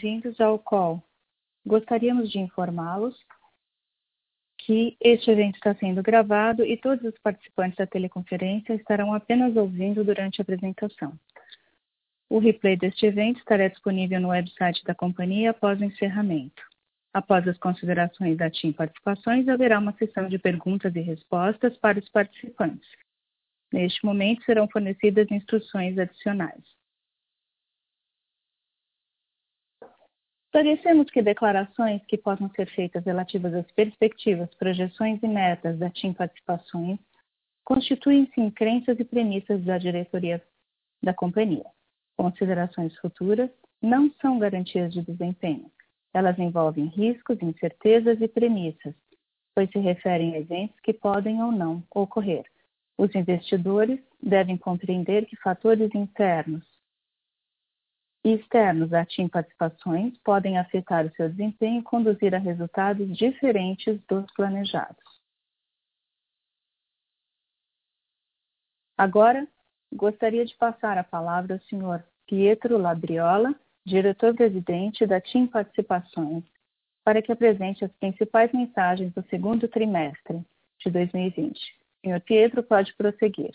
[0.00, 1.02] bem-vindos ao call.
[1.66, 3.14] Gostaríamos de informá-los
[4.56, 10.02] que este evento está sendo gravado e todos os participantes da teleconferência estarão apenas ouvindo
[10.02, 11.12] durante a apresentação.
[12.30, 16.62] O replay deste evento estará disponível no website da companhia após o encerramento.
[17.12, 22.08] Após as considerações da TIM Participações, haverá uma sessão de perguntas e respostas para os
[22.08, 22.88] participantes.
[23.70, 26.79] Neste momento, serão fornecidas instruções adicionais.
[30.52, 36.12] Esclarecemos que declarações que possam ser feitas relativas às perspectivas, projeções e metas da TIM
[36.12, 36.98] Participações
[37.64, 40.42] constituem-se em crenças e premissas da diretoria
[41.00, 41.66] da companhia.
[42.16, 43.48] Considerações futuras
[43.80, 45.70] não são garantias de desempenho.
[46.12, 48.94] Elas envolvem riscos, incertezas e premissas,
[49.54, 52.44] pois se referem a eventos que podem ou não ocorrer.
[52.98, 56.64] Os investidores devem compreender que fatores internos,
[58.24, 63.98] e externos a TIM Participações podem afetar o seu desempenho e conduzir a resultados diferentes
[64.08, 65.02] dos planejados.
[68.96, 69.48] Agora,
[69.92, 72.04] gostaria de passar a palavra ao Sr.
[72.26, 73.54] Pietro Labriola,
[73.84, 76.44] diretor-presidente da TIM Participações,
[77.02, 80.44] para que apresente as principais mensagens do segundo trimestre
[80.78, 81.58] de 2020.
[82.04, 82.20] Sr.
[82.20, 83.52] Pietro, pode prosseguir.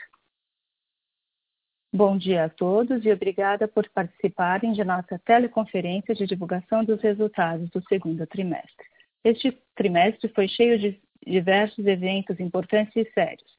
[1.96, 7.70] Bom dia a todos e obrigada por participarem de nossa teleconferência de divulgação dos resultados
[7.70, 8.86] do segundo trimestre.
[9.24, 13.50] Este trimestre foi cheio de diversos eventos importantes e sérios.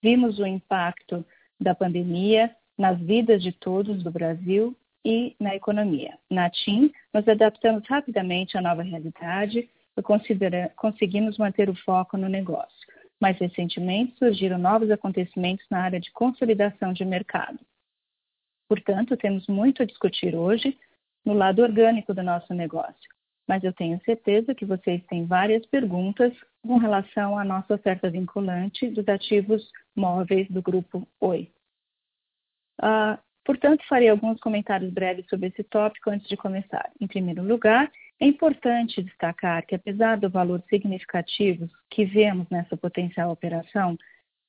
[0.00, 1.26] Vimos o impacto
[1.60, 4.72] da pandemia nas vidas de todos do Brasil
[5.04, 6.16] e na economia.
[6.30, 12.86] Na TIM, nos adaptamos rapidamente à nova realidade e conseguimos manter o foco no negócio.
[13.20, 17.58] Mais recentemente, surgiram novos acontecimentos na área de consolidação de mercado.
[18.70, 20.78] Portanto, temos muito a discutir hoje
[21.24, 23.10] no lado orgânico do nosso negócio,
[23.48, 26.32] mas eu tenho certeza que vocês têm várias perguntas
[26.62, 31.50] com relação à nossa oferta vinculante dos ativos móveis do Grupo Oi.
[32.80, 36.92] Uh, portanto, farei alguns comentários breves sobre esse tópico antes de começar.
[37.00, 43.32] Em primeiro lugar, é importante destacar que, apesar do valor significativo que vemos nessa potencial
[43.32, 43.98] operação,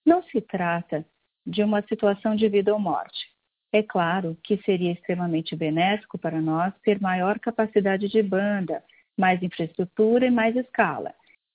[0.05, 1.03] não se trata
[1.43, 3.30] de uma situação de vida ou morte.
[3.73, 8.83] É claro que seria extremamente benéfico para nós ter maior capacidade de banda,
[9.17, 11.13] mais infraestrutura e mais escala,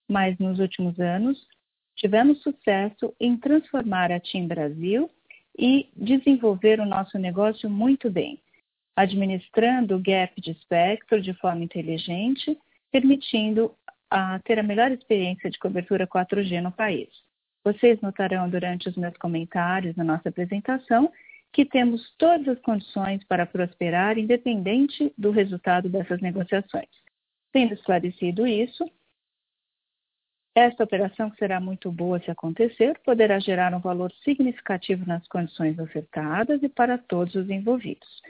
[0.09, 1.39] mas nos últimos anos
[1.95, 5.11] tivemos sucesso em transformar a TIM Brasil
[5.59, 8.41] e desenvolver o nosso negócio muito bem,
[8.95, 12.59] administrando o gap de espectro de forma inteligente,
[12.91, 13.75] permitindo
[14.11, 17.09] a ter a melhor experiência de cobertura 4G no país.
[17.65, 21.11] Vocês notarão durante os meus comentários na nossa apresentação
[21.57, 26.91] que temos todas as condições para prosperar, independente do resultado dessas negociações.
[27.51, 28.85] Tendo esclarecido isso,
[30.55, 35.79] esta operação, que será muito boa se acontecer, poderá gerar um valor significativo nas condições
[35.79, 38.21] ofertadas e para todos os envolvidos.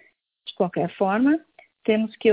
[0.46, 1.36] De qualquer forma,
[1.82, 2.28] temos que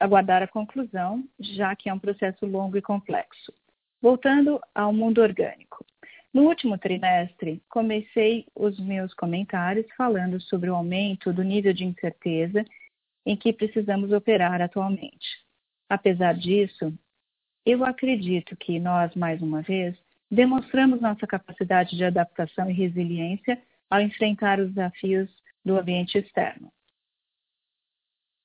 [0.00, 3.54] aguardar a conclusão, já que é um processo longo e complexo.
[4.02, 5.86] Voltando ao mundo orgânico.
[6.36, 12.62] No último trimestre, comecei os meus comentários falando sobre o aumento do nível de incerteza
[13.24, 15.26] em que precisamos operar atualmente.
[15.88, 16.92] Apesar disso,
[17.64, 19.96] eu acredito que nós, mais uma vez,
[20.30, 23.58] demonstramos nossa capacidade de adaptação e resiliência
[23.88, 25.30] ao enfrentar os desafios
[25.64, 26.70] do ambiente externo.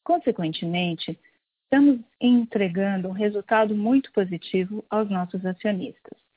[0.02, 1.20] Consequentemente,
[1.66, 6.31] estamos entregando um resultado muito positivo aos nossos acionistas.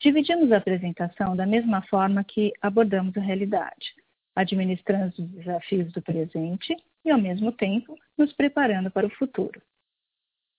[0.00, 3.94] Dividimos a apresentação da mesma forma que abordamos a realidade,
[4.34, 6.74] administrando os desafios do presente
[7.04, 9.60] e, ao mesmo tempo, nos preparando para o futuro.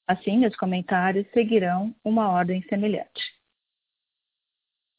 [0.07, 3.33] Assim, os comentários seguirão uma ordem semelhante.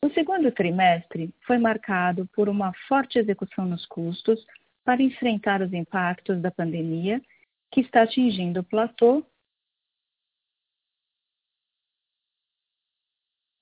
[0.05, 4.45] O segundo trimestre foi marcado por uma forte execução nos custos
[4.85, 7.23] para enfrentar os impactos da pandemia
[7.71, 9.25] que está atingindo o platô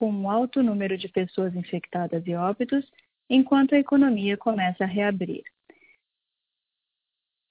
[0.00, 2.90] com um alto número de pessoas infectadas e óbitos,
[3.28, 5.44] enquanto a economia começa a reabrir.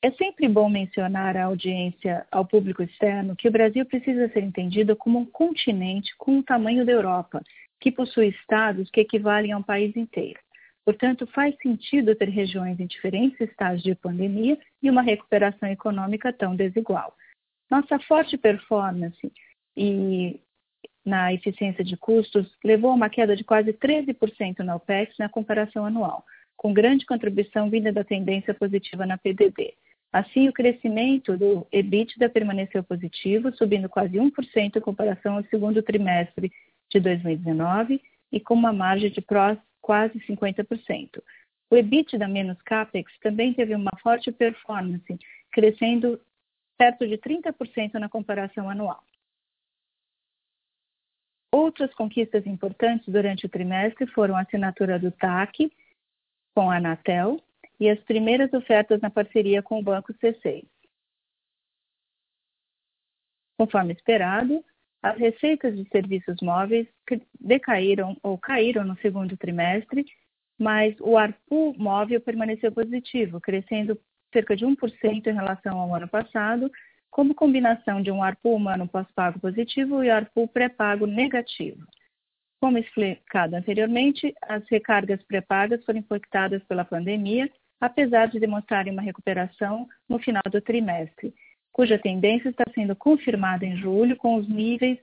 [0.02, 4.96] É sempre bom mencionar à audiência, ao público externo, que o Brasil precisa ser entendido
[4.96, 7.44] como um continente com o tamanho da Europa,
[7.80, 10.40] que possui estados que equivalem a um país inteiro.
[10.84, 16.56] Portanto, faz sentido ter regiões em diferentes estágios de pandemia e uma recuperação econômica tão
[16.56, 17.16] desigual.
[17.70, 19.32] Nossa forte performance
[19.78, 20.40] e
[21.10, 25.84] na eficiência de custos levou a uma queda de quase 13% na OPEX na comparação
[25.84, 26.24] anual,
[26.56, 29.74] com grande contribuição vinda da tendência positiva na PDD.
[30.14, 36.52] Assim, o crescimento do EBITDA permaneceu positivo, subindo quase 1% em comparação ao segundo trimestre
[36.90, 38.02] de 2019
[38.32, 39.22] e com uma margem de
[39.82, 41.22] quase 50%.
[41.72, 45.20] O EBITDA menos CAPEX também teve uma forte performance,
[45.52, 46.20] crescendo
[46.78, 49.04] perto de 30% na comparação anual.
[51.52, 55.72] Outras conquistas importantes durante o trimestre foram a assinatura do TAC
[56.56, 57.42] com a Anatel
[57.80, 60.66] e as primeiras ofertas na parceria com o Banco C6.
[63.58, 64.64] Conforme esperado,
[65.02, 66.88] as receitas de serviços móveis
[67.40, 70.06] decaíram ou caíram no segundo trimestre,
[70.58, 74.00] mas o ARPU móvel permaneceu positivo, crescendo
[74.34, 76.70] cerca de 1% em relação ao ano passado,
[77.10, 81.86] como combinação de um ARPU humano pós-pago positivo e ARPU pré-pago negativo.
[82.62, 89.88] Como explicado anteriormente, as recargas pré-pagas foram impactadas pela pandemia, apesar de demonstrarem uma recuperação
[90.08, 91.34] no final do trimestre,
[91.72, 95.00] cuja tendência está sendo confirmada em julho, com os níveis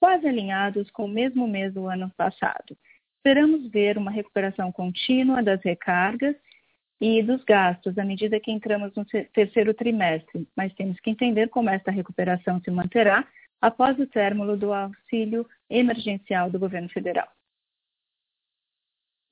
[0.00, 2.76] quase alinhados com o mesmo mês do ano passado.
[3.16, 6.36] Esperamos ver uma recuperação contínua das recargas
[7.00, 11.70] e dos gastos à medida que entramos no terceiro trimestre, mas temos que entender como
[11.70, 13.26] esta recuperação se manterá
[13.60, 17.28] após o término do auxílio emergencial do governo federal.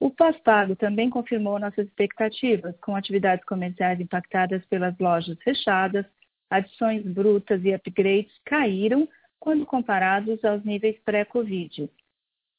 [0.01, 6.05] O pós-pago também confirmou nossas expectativas, com atividades comerciais impactadas pelas lojas fechadas,
[6.51, 11.89] adições brutas e upgrades caíram quando comparados aos níveis pré-Covid.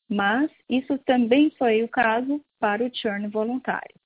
[0.09, 4.02] Mas isso também foi o caso para o churn voluntário.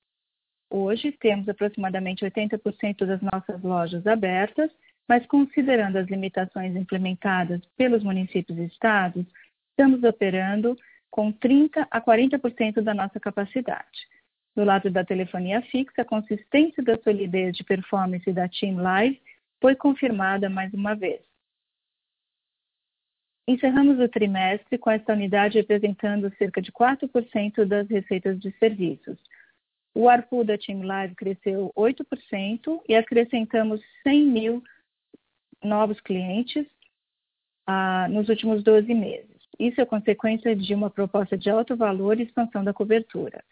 [0.70, 4.70] Hoje temos aproximadamente 80% das nossas lojas abertas,
[5.08, 9.24] mas considerando as limitações implementadas pelos municípios e estados,
[9.70, 10.76] estamos operando
[11.10, 14.06] com 30 a 40% da nossa capacidade.
[14.54, 19.20] Do lado da telefonia fixa, a consistência da solidez de performance da Team Live
[19.60, 21.22] foi confirmada mais uma vez.
[23.46, 29.18] Encerramos o trimestre com esta unidade representando cerca de 4% das receitas de serviços.
[29.94, 34.62] O ARPU da Team Live cresceu 8% e acrescentamos 100 mil
[35.62, 36.66] novos clientes
[37.66, 39.36] ah, nos últimos 12 meses.
[39.58, 43.42] Isso é consequência de uma proposta de alto valor e expansão da cobertura.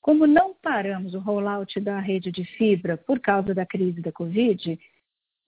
[0.00, 4.78] Como não paramos o rollout da rede de fibra por causa da crise da Covid,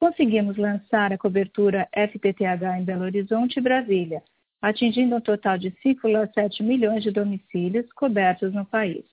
[0.01, 4.23] conseguimos lançar a cobertura FTTH em Belo Horizonte e Brasília,
[4.61, 9.05] atingindo um total de 5,7 milhões de domicílios cobertos no país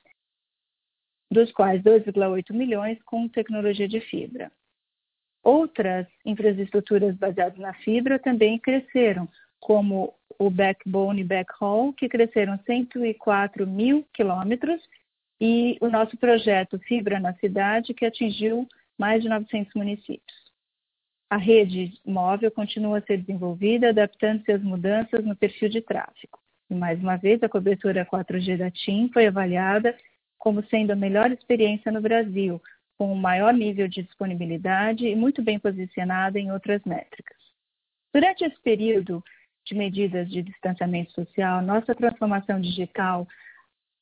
[1.32, 4.52] dos quais 2,8 milhões com tecnologia de fibra.
[5.44, 9.28] Outras infraestruturas baseadas na fibra também cresceram,
[9.60, 14.82] como o backbone e backhaul, que cresceram 104 mil quilômetros,
[15.40, 18.68] e o nosso projeto Fibra na Cidade, que atingiu
[18.98, 20.46] mais de 900 municípios.
[21.30, 26.40] A rede móvel continua a ser desenvolvida, adaptando-se às mudanças no perfil de tráfego.
[26.70, 29.96] E mais uma vez, a cobertura 4G da TIM foi avaliada
[30.46, 32.62] como sendo a melhor experiência no Brasil,
[33.00, 37.36] com o maior nível de disponibilidade e muito bem posicionada em outras métricas.
[38.14, 39.24] Durante esse período
[39.66, 43.28] de medidas de distanciamento social, nossa transformação digital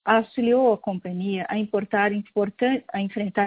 [0.04, 2.12] auxiliou a companhia a, a enfrentar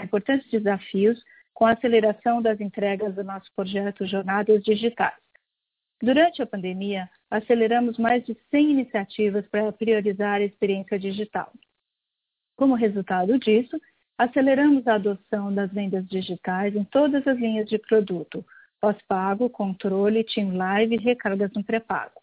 [0.03, 1.23] importantes desafios
[1.53, 5.21] com a aceleração das entregas do nosso projeto Jornadas Digitais.
[6.03, 11.53] Durante a pandemia, aceleramos mais de 100 iniciativas para priorizar a experiência digital.
[12.57, 13.81] Como resultado disso,
[14.17, 18.45] aceleramos a adoção das vendas digitais em todas as linhas de produto,
[18.81, 22.23] pós-pago, controle, team live e recargas no pré-pago.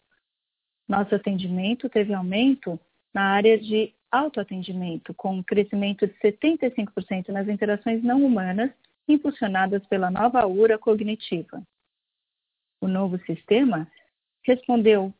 [0.88, 2.78] Nosso atendimento teve aumento
[3.14, 8.70] na área de autoatendimento, com um crescimento de 75% nas interações não humanas
[9.08, 11.62] impulsionadas pela nova URA cognitiva.
[12.80, 13.88] O novo sistema
[14.42, 15.12] respondeu,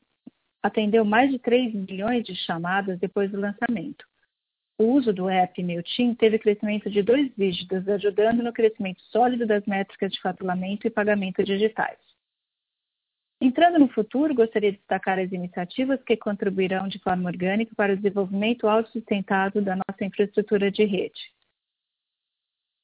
[0.63, 4.05] atendeu mais de 3 milhões de chamadas depois do lançamento.
[4.77, 9.65] O uso do app MeuTeam teve crescimento de dois dígitos, ajudando no crescimento sólido das
[9.67, 11.99] métricas de faturamento e pagamento digitais.
[13.41, 17.97] Entrando no futuro, gostaria de destacar as iniciativas que contribuirão de forma orgânica para o
[17.97, 21.21] desenvolvimento autossustentado da nossa infraestrutura de rede.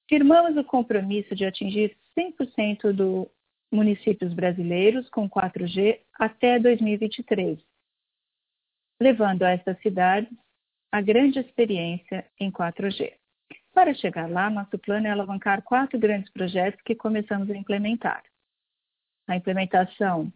[0.09, 3.29] Firmamos o compromisso de atingir 100% dos
[3.73, 7.59] municípios brasileiros com 4G até 2023,
[9.01, 10.29] levando a estas cidades
[10.93, 13.13] a grande experiência em 4G.
[13.73, 18.23] Para chegar lá, nosso plano é alavancar quatro grandes projetos que começamos a implementar.
[19.29, 20.33] A implementação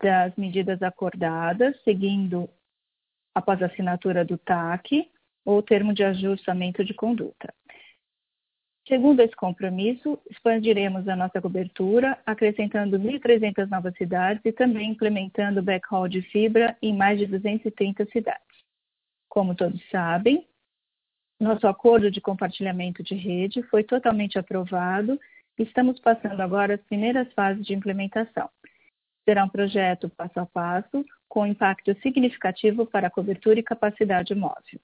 [0.00, 2.48] das medidas acordadas, seguindo
[3.34, 5.10] após a assinatura do TAC
[5.44, 7.52] ou termo de ajustamento de conduta.
[8.86, 16.08] Segundo esse compromisso, expandiremos a nossa cobertura, acrescentando 1.300 novas cidades e também implementando backhaul
[16.08, 18.57] de fibra em mais de 230 cidades.
[19.28, 20.46] Como todos sabem,
[21.40, 25.20] nosso acordo de compartilhamento de rede foi totalmente aprovado
[25.58, 28.50] e estamos passando agora as primeiras fases de implementação.
[29.24, 34.80] Será um projeto passo a passo, com impacto significativo para a cobertura e capacidade móvel.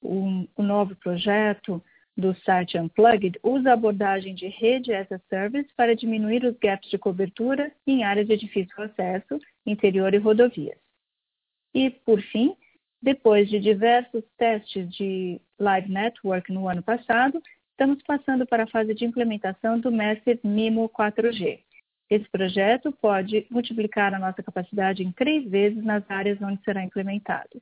[0.00, 1.82] O, novo projeto
[2.16, 6.88] do site Unplugged usa a abordagem de rede as a service para diminuir os gaps
[6.88, 10.78] de cobertura em áreas de difícil acesso, interior e rodovias.
[11.74, 12.56] E, por fim,
[13.04, 17.40] depois de diversos testes de Live Network no ano passado,
[17.72, 21.60] estamos passando para a fase de implementação do Massive MIMO 4G.
[22.08, 27.60] Esse projeto pode multiplicar a nossa capacidade em três vezes nas áreas onde será implementado.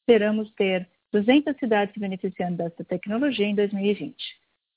[0.00, 4.14] Esperamos ter 200 cidades se beneficiando dessa tecnologia em 2020.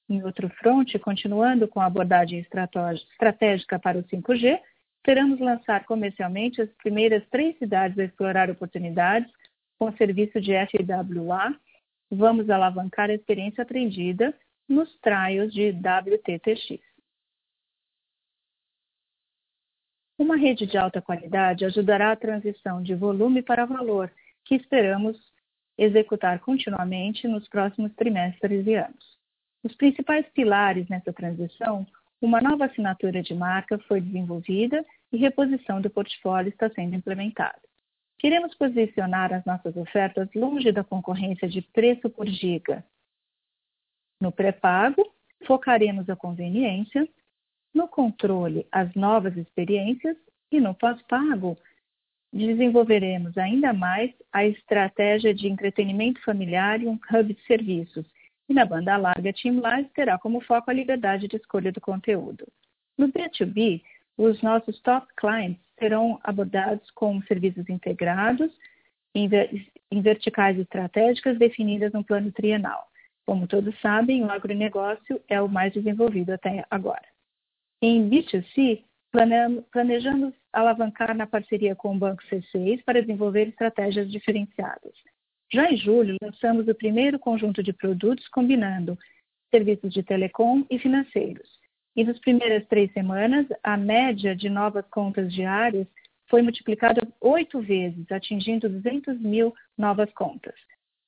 [0.09, 4.61] Em outro fronte, continuando com a abordagem estratégica para o 5G,
[4.97, 9.29] esperamos lançar comercialmente as primeiras três cidades a explorar oportunidades
[9.79, 11.55] com o serviço de FWA.
[12.11, 14.33] Vamos alavancar a experiência aprendida
[14.67, 16.79] nos trials de WTTX.
[20.17, 24.11] Uma rede de alta qualidade ajudará a transição de volume para valor,
[24.45, 25.17] que esperamos
[25.77, 29.17] executar continuamente nos próximos trimestres e anos.
[29.61, 31.85] Os principais pilares nessa transição,
[32.21, 37.59] uma nova assinatura de marca foi desenvolvida e reposição do portfólio está sendo implementada.
[38.17, 42.83] Queremos posicionar as nossas ofertas longe da concorrência de preço por giga.
[44.21, 45.05] No pré-pago,
[45.45, 47.07] focaremos a conveniência,
[47.73, 50.15] no controle, as novas experiências
[50.51, 51.57] e no pós-pago,
[52.35, 58.05] desenvolveremos ainda mais a estratégia de entretenimento familiar e um hub de serviços.
[58.49, 62.45] E na banda larga, Team Live terá como foco a liberdade de escolha do conteúdo.
[62.97, 63.81] No B2B,
[64.17, 68.51] os nossos top clients serão abordados com serviços integrados
[69.13, 69.29] em,
[69.91, 72.87] em verticais estratégicas definidas no plano trienal.
[73.25, 77.05] Como todos sabem, o agronegócio é o mais desenvolvido até agora.
[77.81, 78.83] Em B2C,
[79.71, 84.93] planejamos alavancar na parceria com o Banco C6 para desenvolver estratégias diferenciadas.
[85.51, 88.97] Já em julho, lançamos o primeiro conjunto de produtos combinando
[89.51, 91.54] serviços de telecom e financeiros.
[91.95, 95.87] E nas primeiras três semanas, a média de novas contas diárias
[96.27, 100.55] foi multiplicada oito vezes, atingindo 200 mil novas contas.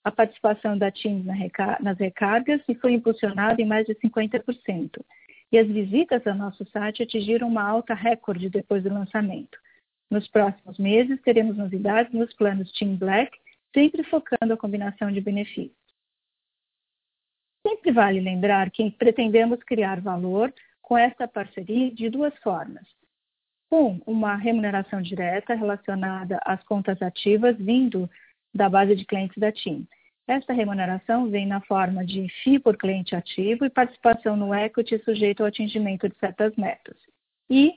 [0.04, 1.26] A participação da TIM
[1.82, 5.04] nas recargas foi impulsionada em mais de 50%
[5.52, 9.58] e as visitas ao nosso site atingiram uma alta recorde depois do lançamento.
[10.10, 13.38] Nos próximos meses, teremos novidades nos planos Team Black,
[13.74, 15.76] sempre focando a combinação de benefícios.
[17.66, 20.54] Sempre vale lembrar que pretendemos criar valor
[20.88, 22.88] com esta parceria de duas formas.
[23.70, 28.10] Um, uma remuneração direta relacionada às contas ativas vindo
[28.56, 29.86] da base de clientes da TIM.
[30.26, 35.42] Esta remuneração vem na forma de FII por cliente ativo e participação no equity sujeito
[35.42, 36.96] ao atingimento de certas metas.
[37.50, 37.74] E,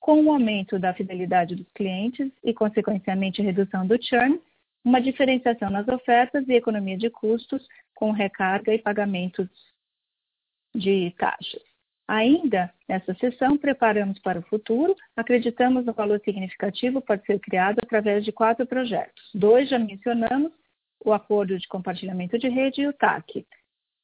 [0.00, 4.40] com o aumento da fidelidade dos clientes e, consequentemente, redução do churn,
[4.82, 9.46] uma diferenciação nas ofertas e economia de custos com recarga e pagamentos
[10.74, 11.75] de taxas.
[12.08, 18.24] Ainda nessa sessão, preparamos para o futuro, acreditamos no valor significativo pode ser criado através
[18.24, 19.30] de quatro projetos.
[19.34, 20.52] Dois já mencionamos
[21.04, 23.44] o acordo de compartilhamento de rede e o TAC.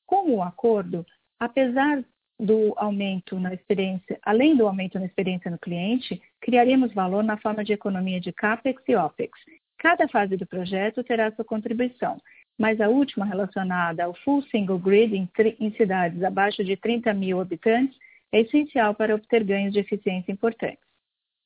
[0.05, 1.07] Com o acordo,
[1.39, 2.05] apesar
[2.39, 7.65] do aumento na experiência, além do aumento na experiência no cliente, criaremos valor na forma
[7.65, 9.33] de economia de CAPEX e OPEX.
[9.79, 12.21] Cada fase do projeto terá sua contribuição,
[12.63, 15.29] mas a última relacionada ao Full Single Grid em,
[15.59, 17.99] em cidades abaixo de 30 mil habitantes
[18.31, 20.85] é essencial para obter ganhos de eficiência importantes.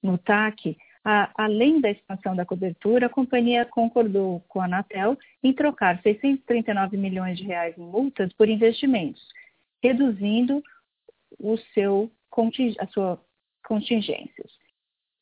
[0.03, 5.55] No TAC, a, além da expansão da cobertura, a companhia concordou com a Anatel em
[5.55, 9.27] trocar 639 milhões de reais em multas por investimentos,
[9.83, 10.63] reduzindo
[11.41, 12.11] o seu,
[12.79, 13.19] as suas
[13.65, 14.53] contingências.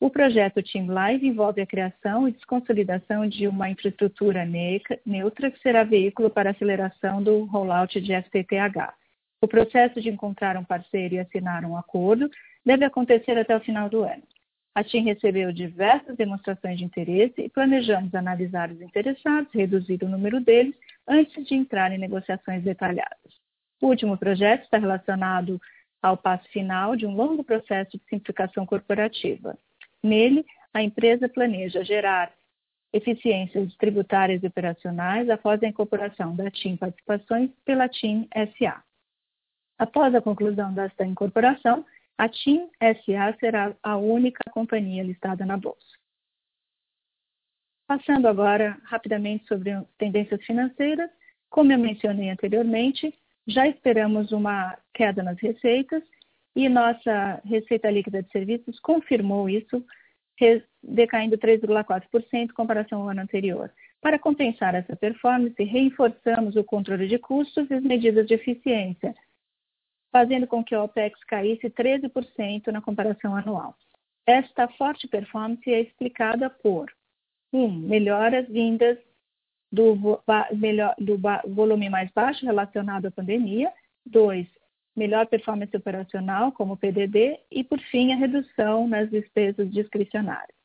[0.04, 5.82] O projeto Team Live envolve a criação e desconsolidação de uma infraestrutura neutra que será
[5.82, 8.92] veículo para aceleração do rollout de FTTH.
[9.40, 12.30] O processo de encontrar um parceiro e assinar um acordo
[12.66, 14.22] deve acontecer até o final do ano.
[14.74, 20.38] A TIM recebeu diversas demonstrações de interesse e planejamos analisar os interessados, reduzir o número
[20.38, 20.74] deles,
[21.08, 23.32] antes de entrar em negociações detalhadas.
[23.80, 25.58] O último projeto está relacionado
[26.02, 29.56] ao passo final de um longo processo de simplificação corporativa.
[30.04, 30.44] Nele,
[30.74, 32.30] a empresa planeja gerar
[32.92, 38.84] eficiências tributárias e operacionais após a incorporação da TIM Participações pela TIM SA.
[39.78, 41.84] Após a conclusão desta incorporação,
[42.18, 45.98] a TIM SA será a única companhia listada na Bolsa.
[47.86, 51.10] Passando agora rapidamente sobre as tendências financeiras,
[51.50, 53.12] como eu mencionei anteriormente,
[53.46, 56.02] já esperamos uma queda nas receitas
[56.54, 59.84] e nossa receita líquida de serviços confirmou isso,
[60.82, 63.72] decaindo 3,4% em comparação ao ano anterior.
[64.00, 69.14] Para compensar essa performance, reforçamos o controle de custos e as medidas de eficiência,
[70.12, 73.74] fazendo com que a OPEX caísse 13% na comparação anual.
[74.26, 76.90] Esta forte performance é explicada por
[77.52, 77.64] 1.
[77.64, 78.98] Um, melhoras vindas
[79.70, 79.96] do
[81.48, 83.72] volume mais baixo relacionado à pandemia.
[84.06, 84.46] 2.
[84.96, 87.40] Melhor performance operacional, como PDD.
[87.50, 90.56] E, por fim, a redução nas despesas discricionárias.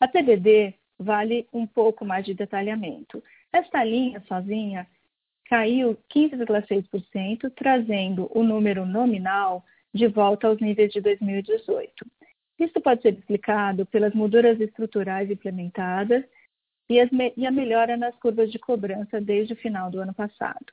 [0.00, 3.22] A PDD vale um pouco mais de detalhamento.
[3.52, 4.86] Esta linha sozinha
[5.46, 12.06] caiu 15,6%, trazendo o número nominal de volta aos níveis de 2018.
[12.58, 16.24] Isso pode ser explicado pelas mudanças estruturais implementadas
[16.88, 16.96] e,
[17.36, 20.66] e, a melhora nas curvas de cobrança desde o final do ano passado.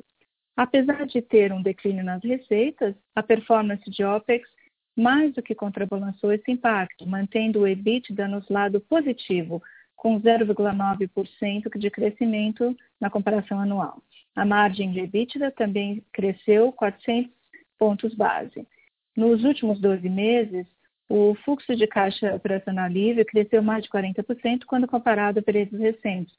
[0.59, 4.45] Apesar de ter um declínio nas receitas, a performance de OPEX
[4.93, 9.63] mais do que contrabalançou esse impacto, mantendo o EBITDA no lado positivo,
[9.95, 14.03] com 0,9% de crescimento na comparação anual.
[14.35, 17.31] A margem de EBITDA também cresceu 400
[17.77, 18.67] pontos base.
[19.15, 20.67] Nos últimos 12 meses,
[21.07, 26.35] o fluxo de caixa operacional livre cresceu mais de 40% quando comparado a períodos recentes,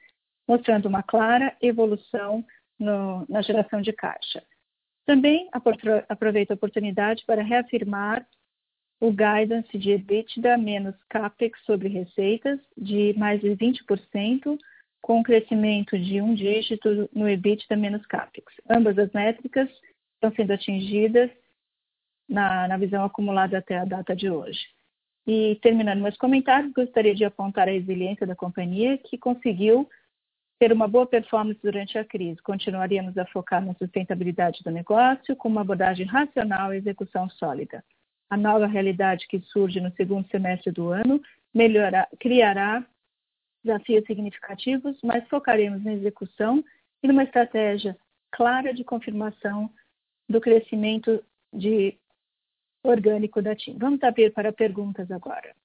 [0.47, 2.45] mostrando uma clara evolução
[2.81, 4.43] no, na geração de caixa.
[5.05, 5.47] Também
[6.09, 8.25] aproveito a oportunidade para reafirmar
[8.99, 14.57] o guidance de EBITDA menos CAPEX sobre receitas de mais de 20%,
[15.01, 18.53] com crescimento de um dígito no EBITDA menos CAPEX.
[18.69, 19.69] Ambas as métricas
[20.13, 21.31] estão sendo atingidas
[22.29, 24.61] na, na visão acumulada até a data de hoje.
[25.25, 29.89] E terminando meus comentários, gostaria de apontar a resiliência da companhia, que conseguiu
[30.61, 32.39] ter uma boa performance durante a crise.
[32.43, 37.83] Continuaríamos a focar na sustentabilidade do negócio, com uma abordagem racional e execução sólida.
[38.29, 41.19] A nova realidade que surge no segundo semestre do ano
[42.19, 42.85] criará
[43.63, 46.63] desafios significativos, mas focaremos na execução
[47.01, 47.97] e numa estratégia
[48.29, 49.67] clara de confirmação
[50.29, 51.97] do crescimento de
[52.83, 53.79] orgânico da TIM.
[53.79, 55.55] Vamos abrir para perguntas agora.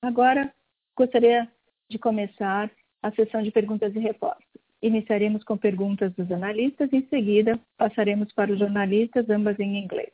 [0.00, 0.54] Agora,
[0.96, 1.50] gostaria
[1.88, 2.70] de começar
[3.02, 4.46] a sessão de perguntas e respostas.
[4.80, 10.12] Iniciaremos com perguntas dos analistas e, em seguida, passaremos para os jornalistas, ambas em inglês.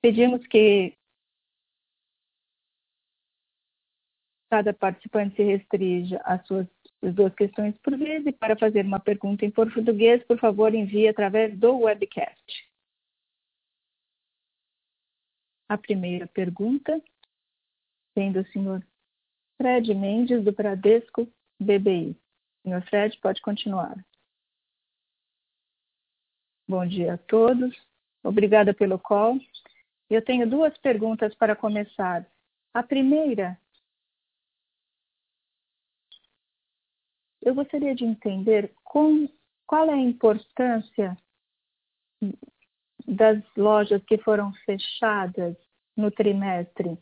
[0.00, 0.96] Pedimos que
[4.50, 6.66] cada participante se restrinja às suas
[7.02, 11.56] duas questões por vez e para fazer uma pergunta em português, por favor, envie através
[11.58, 12.68] do webcast.
[15.68, 17.00] A primeira pergunta
[18.16, 18.84] vem do senhor
[19.58, 21.28] Fred Mendes, do Bradesco
[21.60, 22.16] BBI.
[22.62, 23.96] Senhor Fred, pode continuar.
[26.68, 27.76] Bom dia a todos.
[28.22, 29.38] Obrigada pelo call.
[30.08, 32.26] Eu tenho duas perguntas para começar.
[32.72, 33.58] A primeira
[37.42, 39.28] eu gostaria de entender com,
[39.66, 41.16] qual é a importância
[43.06, 45.56] das lojas que foram fechadas
[45.96, 46.98] no trimestre.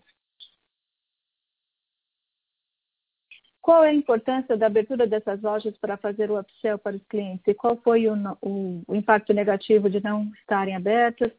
[3.67, 7.43] Qual é a importância da abertura dessas lojas para fazer o upsell para os clientes?
[7.49, 11.33] E qual foi o, o, o impacto negativo de não estarem abertas?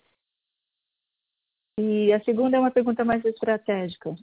[1.80, 4.13] E a segunda é uma pergunta mais estratégica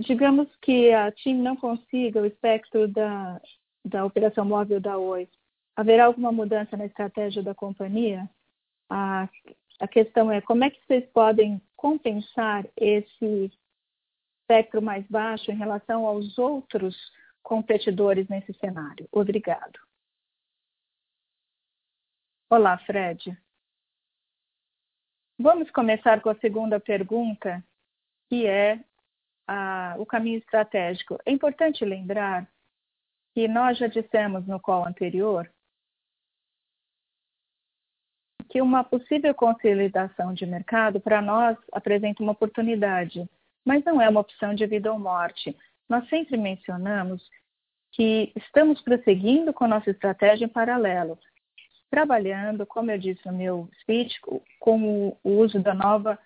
[0.00, 3.40] digamos que a TIM não consiga o espectro da,
[3.84, 5.28] da operação móvel da Oi,
[5.76, 8.28] haverá alguma mudança na estratégia da companhia?
[8.88, 9.28] A,
[9.80, 13.50] a questão é como é que vocês podem compensar esse
[14.48, 16.96] espectro mais baixo em relação aos outros
[17.42, 19.06] competidores nesse cenário?
[19.12, 19.78] Obrigado.
[22.50, 23.36] Olá, Fred.
[25.38, 27.62] Vamos começar com a segunda pergunta,
[28.30, 28.82] que é
[29.46, 31.18] a, o caminho estratégico.
[31.26, 32.50] É importante lembrar
[33.34, 35.48] que nós já dissemos no call anterior
[38.48, 43.28] que uma possível consolidação de mercado para nós apresenta uma oportunidade,
[43.64, 45.56] mas não é uma opção de vida ou morte.
[45.88, 47.22] Nós sempre mencionamos
[47.92, 51.18] que estamos prosseguindo com nossa estratégia em paralelo,
[51.90, 54.20] trabalhando, como eu disse no meu speech,
[54.60, 56.18] com o uso da nova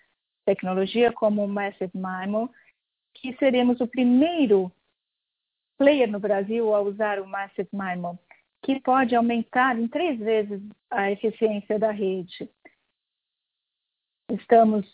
[0.45, 2.51] tecnologia como o Massive MIMO,
[3.15, 4.73] que seremos o primeiro
[5.79, 8.19] player no Brasil a usar o Massive MIMO.
[8.65, 12.49] que pode aumentar em três vezes a eficiência da rede.
[14.31, 14.87] Estamos,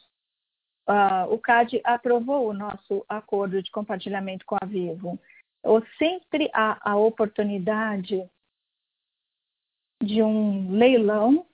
[0.89, 5.19] uh, o CAD aprovou o nosso acordo de compartilhamento com a Vivo.
[5.63, 8.29] Ou sempre há a oportunidade
[10.03, 11.47] de um leilão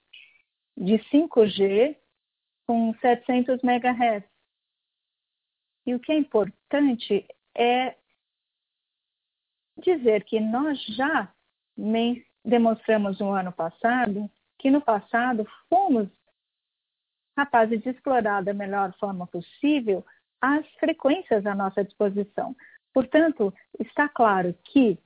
[0.76, 1.96] de 5G
[2.66, 4.24] com 700 MHz.
[5.86, 7.96] E o que é importante é
[9.82, 11.32] dizer que nós já
[12.44, 16.08] demonstramos no ano passado que no passado fomos
[17.34, 20.04] capazes de explorar da melhor forma possível
[20.40, 22.54] as frequências à nossa disposição.
[22.92, 24.98] Portanto, está claro que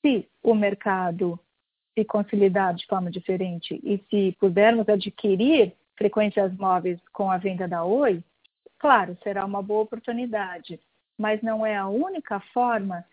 [0.00, 1.38] se o mercado
[1.94, 7.84] se consolidar de forma diferente e se pudermos adquirir frequências móveis com a venda da
[7.84, 8.24] Oi,
[8.78, 10.80] claro, será uma boa oportunidade,
[11.18, 13.04] mas não é a única forma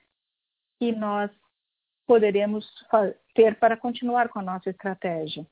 [0.79, 1.29] que nós
[2.05, 2.65] poderemos
[3.35, 5.45] ter para continuar com a nossa estratégia.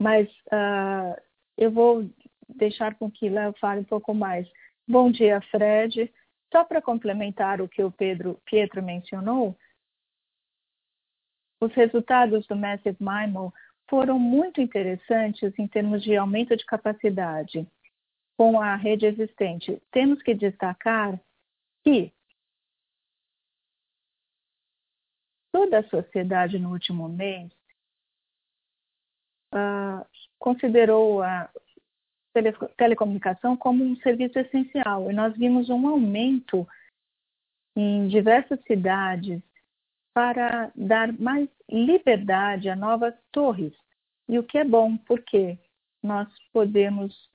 [0.00, 1.20] Mas uh,
[1.58, 2.08] eu vou
[2.48, 4.48] deixar com que Léo fale um pouco mais.
[4.88, 6.12] Bom dia, Fred.
[6.50, 9.56] Só para complementar o que o Pedro Pietro mencionou,
[11.62, 13.52] os resultados do Massive MIMO
[13.88, 17.68] foram muito interessantes em termos de aumento de capacidade
[18.38, 19.80] com a rede existente.
[19.92, 21.20] Temos que destacar
[21.84, 22.10] que
[25.52, 27.52] toda a sociedade no último mês
[29.54, 30.04] uh,
[30.38, 31.48] considerou a
[32.32, 36.66] tele telecomunicação como um serviço essencial e nós vimos um aumento
[37.76, 39.42] em diversas cidades
[40.14, 43.72] para dar mais liberdade a novas torres.
[44.28, 45.58] E o que é bom, porque
[46.02, 47.28] nós podemos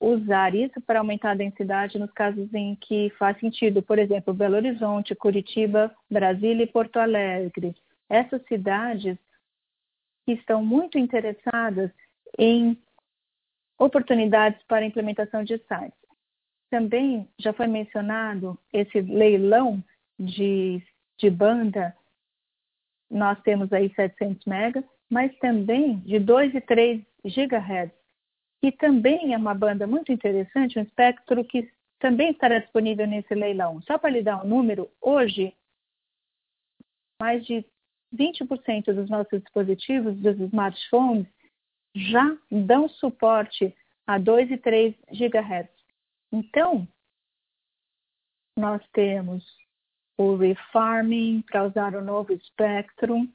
[0.00, 3.82] usar isso para aumentar a densidade nos casos em que faz sentido.
[3.82, 7.74] Por exemplo, Belo Horizonte, Curitiba, Brasília e Porto Alegre.
[8.08, 9.16] Essas cidades
[10.24, 11.90] que estão muito interessadas
[12.38, 12.76] em
[13.78, 15.98] oportunidades para implementação de sites.
[16.70, 19.82] Também já foi mencionado esse leilão
[20.18, 20.82] de
[21.18, 21.96] de banda,
[23.10, 27.90] nós temos aí 700 MB, mas também de 2 e 3 GHz,
[28.60, 33.80] que também é uma banda muito interessante, um espectro que também estará disponível nesse leilão.
[33.82, 35.54] Só para lhe dar um número, hoje,
[37.20, 37.64] mais de
[38.14, 41.26] 20% dos nossos dispositivos, dos smartphones,
[41.94, 43.74] já dão suporte
[44.06, 45.68] a 2 e 3 GHz.
[46.32, 46.86] Então,
[48.56, 49.44] nós temos
[50.18, 53.28] o refarming para usar o novo espectro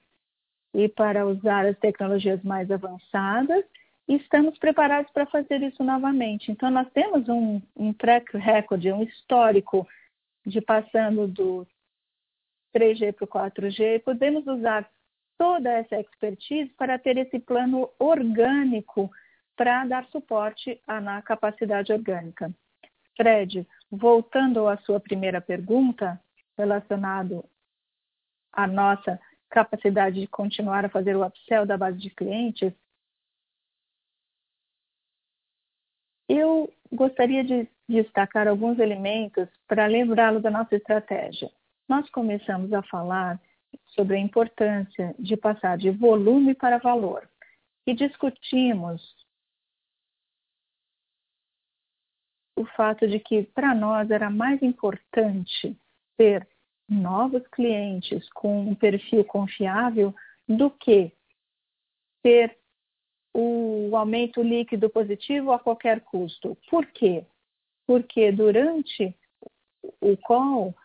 [0.73, 3.65] e para usar as tecnologias mais avançadas
[4.07, 6.51] e estamos preparados para fazer isso novamente.
[6.51, 9.87] Então, nós temos um, um track record, um histórico
[10.45, 11.67] de passando do
[12.73, 14.89] 3G para o 4G e podemos usar
[15.37, 19.09] toda essa expertise para ter esse plano orgânico
[19.55, 22.53] para dar suporte à capacidade orgânica.
[23.15, 26.19] Fred, voltando à sua primeira pergunta,
[26.57, 27.43] relacionado
[28.53, 32.73] à nossa capacidade de continuar a fazer o upsell da base de clientes,
[36.29, 41.51] eu gostaria de destacar alguns elementos para lembrá-lo da nossa estratégia.
[41.89, 43.41] Nós começamos a falar
[43.87, 47.27] sobre a importância de passar de volume para valor
[47.87, 49.01] e discutimos
[52.55, 55.75] o fato de que para nós era mais importante
[56.15, 56.47] ter
[56.87, 60.13] novos clientes com um perfil confiável
[60.47, 61.11] do que
[62.21, 62.55] ter
[63.33, 66.55] o aumento líquido positivo a qualquer custo.
[66.69, 67.25] Por quê?
[67.87, 69.15] Porque durante
[70.01, 70.75] o call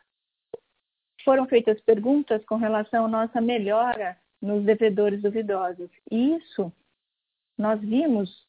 [1.24, 5.90] foram feitas perguntas com relação à nossa melhora nos devedores duvidosos.
[6.10, 6.72] E isso,
[7.56, 8.46] nós vimos,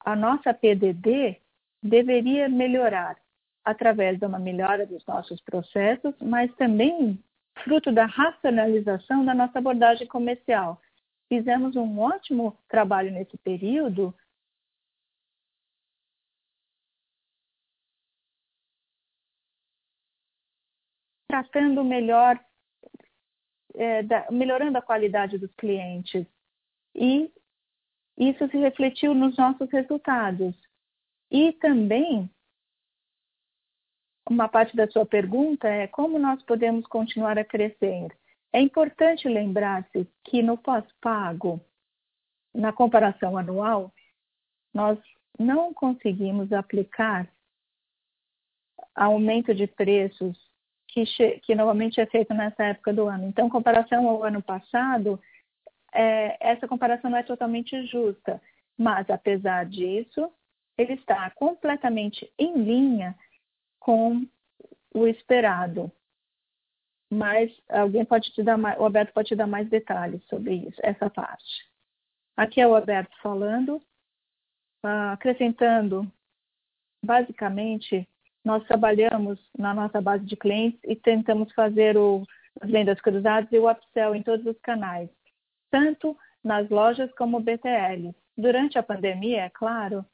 [0.00, 1.40] a nossa PDD
[1.82, 3.16] deveria melhorar
[3.64, 7.18] através de uma melhora dos nossos processos, mas também
[7.62, 10.80] fruto da racionalização da nossa abordagem comercial.
[11.28, 14.14] Fizemos um ótimo trabalho nesse período.
[21.32, 22.38] Tratando melhor,
[23.74, 26.26] é, da, melhorando a qualidade dos clientes.
[26.94, 27.32] E
[28.18, 30.54] isso se refletiu nos nossos resultados.
[31.30, 32.30] E também
[34.28, 38.14] uma parte da sua pergunta é como nós podemos continuar a crescer.
[38.52, 41.58] É importante lembrar-se que no pós-pago,
[42.54, 43.90] na comparação anual,
[44.74, 44.98] nós
[45.38, 47.26] não conseguimos aplicar
[48.94, 50.36] aumento de preços
[50.92, 51.04] que,
[51.40, 51.52] que
[52.00, 53.26] é feito nessa época do ano.
[53.26, 55.18] Então, comparação ao ano passado,
[55.92, 58.40] é, essa comparação não é totalmente justa.
[58.76, 60.30] Mas, apesar disso,
[60.76, 63.16] ele está completamente em linha
[63.80, 64.26] com
[64.94, 65.90] o esperado.
[67.10, 70.80] Mas alguém pode te dar mais, o Alberto pode te dar mais detalhes sobre isso,
[70.82, 71.70] essa parte.
[72.36, 73.76] Aqui é o Alberto falando,
[74.84, 76.10] uh, acrescentando,
[77.04, 78.08] basicamente,
[78.44, 82.26] nós trabalhamos na nossa base de clientes e tentamos fazer o,
[82.60, 85.08] as vendas cruzadas e o upsell em todos os canais,
[85.70, 88.14] tanto nas lojas como BTL.
[88.36, 90.04] Durante a pandemia, é claro,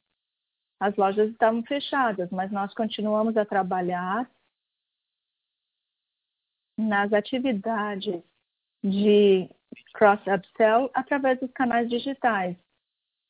[0.79, 4.29] as lojas estavam fechadas, mas nós continuamos a trabalhar
[6.77, 8.23] nas atividades
[8.83, 9.49] de
[9.93, 12.55] cross-upsell através dos canais digitais,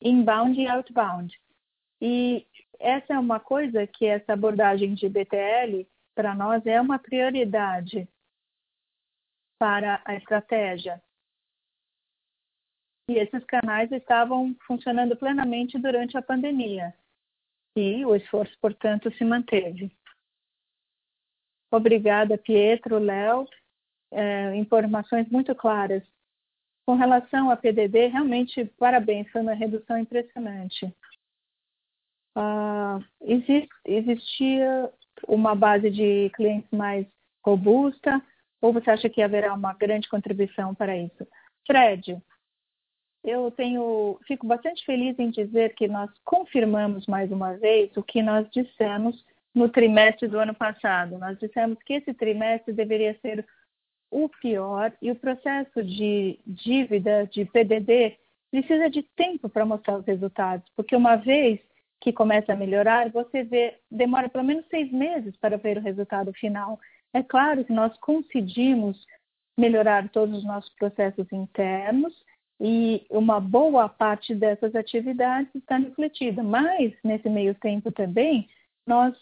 [0.00, 1.36] inbound e outbound.
[2.00, 2.46] E
[2.80, 8.08] essa é uma coisa que essa abordagem de BTL, para nós, é uma prioridade
[9.58, 11.00] para a estratégia.
[13.10, 16.94] E esses canais estavam funcionando plenamente durante a pandemia.
[17.76, 19.92] E o esforço, portanto, se manteve.
[21.70, 23.46] Obrigada, Pietro, Léo.
[24.12, 26.02] É, informações muito claras.
[26.86, 30.92] Com relação à PDD, realmente, parabéns, foi uma redução impressionante.
[32.36, 34.90] Uh, exist, existia
[35.26, 37.06] uma base de clientes mais
[37.44, 38.22] robusta
[38.60, 41.26] ou você acha que haverá uma grande contribuição para isso?
[41.66, 42.20] Fred,
[43.24, 48.22] eu tenho, fico bastante feliz em dizer que nós confirmamos mais uma vez o que
[48.22, 51.18] nós dissemos no trimestre do ano passado.
[51.18, 53.46] Nós dissemos que esse trimestre deveria ser
[54.10, 58.16] o pior e o processo de dívida, de PDD,
[58.50, 61.60] precisa de tempo para mostrar os resultados, porque uma vez
[62.00, 66.32] que começa a melhorar, você vê, demora pelo menos seis meses para ver o resultado
[66.32, 66.78] final.
[67.12, 68.98] É claro que nós conseguimos
[69.56, 72.14] melhorar todos os nossos processos internos,
[72.60, 76.42] e uma boa parte dessas atividades está refletida.
[76.42, 78.48] Mas, nesse meio tempo também,
[78.86, 79.16] nós,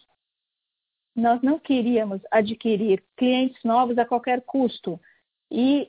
[1.14, 5.00] nós não queríamos adquirir clientes novos a qualquer custo.
[5.50, 5.88] E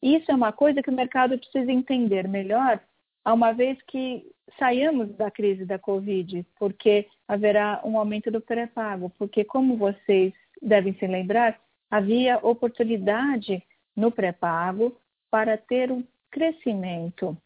[0.00, 2.80] isso é uma coisa que o mercado precisa entender melhor,
[3.26, 4.24] uma vez que
[4.58, 9.10] saiamos da crise da Covid, porque haverá um aumento do pré-pago.
[9.18, 13.62] Porque, como vocês devem se lembrar, havia oportunidade
[13.96, 14.98] no pré-pago
[15.30, 17.36] para ter um crescimento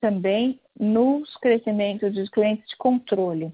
[0.00, 3.52] também nos crescimentos dos clientes de controle.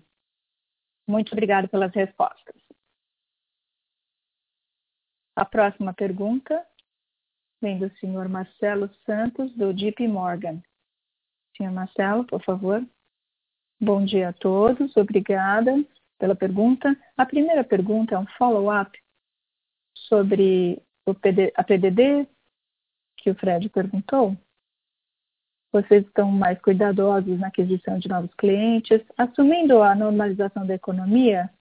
[1.07, 2.55] Muito obrigada pelas respostas.
[5.37, 6.66] A próxima pergunta
[7.61, 10.62] vem do senhor Marcelo Santos, do JP Morgan.
[11.59, 12.87] Senhor Marcelo, por favor.
[13.81, 15.73] Bom dia a todos, obrigada
[16.16, 16.97] pela pergunta.
[17.16, 18.97] A primeira pergunta é um follow-up
[20.07, 20.81] sobre
[21.21, 22.29] PD, a PDD
[23.16, 24.37] que o Fred perguntou.
[25.73, 31.53] Vocês estão mais cuidadosos na aquisição de novos clientes, assumindo a normalização da economia?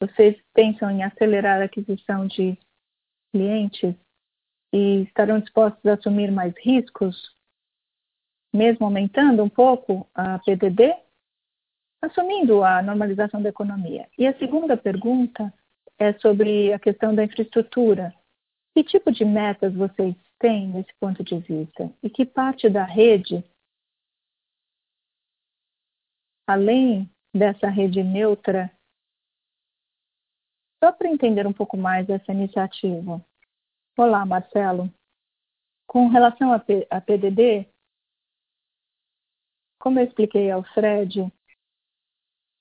[0.00, 2.58] Vocês pensam em acelerar a aquisição de
[3.32, 3.94] clientes
[4.72, 7.35] e estarão dispostos a assumir mais riscos,
[8.56, 10.96] mesmo aumentando um pouco a PDD?
[12.02, 14.08] Assumindo a normalização da economia.
[14.18, 15.52] E a segunda pergunta
[15.98, 18.14] é sobre a questão da infraestrutura.
[18.74, 21.90] Que tipo de metas vocês tem nesse ponto de vista?
[22.02, 23.44] E que parte da rede,
[26.46, 28.70] além dessa rede neutra,
[30.82, 33.24] só para entender um pouco mais essa iniciativa.
[33.96, 34.92] Olá, Marcelo.
[35.86, 37.66] Com relação a PDD,
[39.86, 41.32] como eu expliquei ao Fred,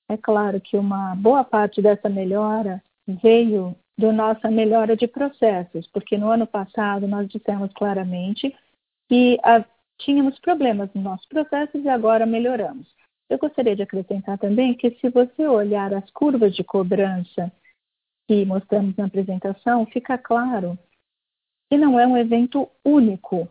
[0.08, 6.20] é claro que uma boa parte dessa melhora veio da nossa melhora de processos, porque
[6.20, 8.56] no ano passado nós dissemos claramente
[9.10, 9.66] que a,
[9.98, 12.88] tínhamos problemas nos nossos processos e agora melhoramos.
[13.28, 17.52] Eu gostaria de acrescentar também que se você olhar as curvas de cobrança
[18.28, 20.78] que mostramos na apresentação, fica claro
[21.72, 23.50] que não é um evento único,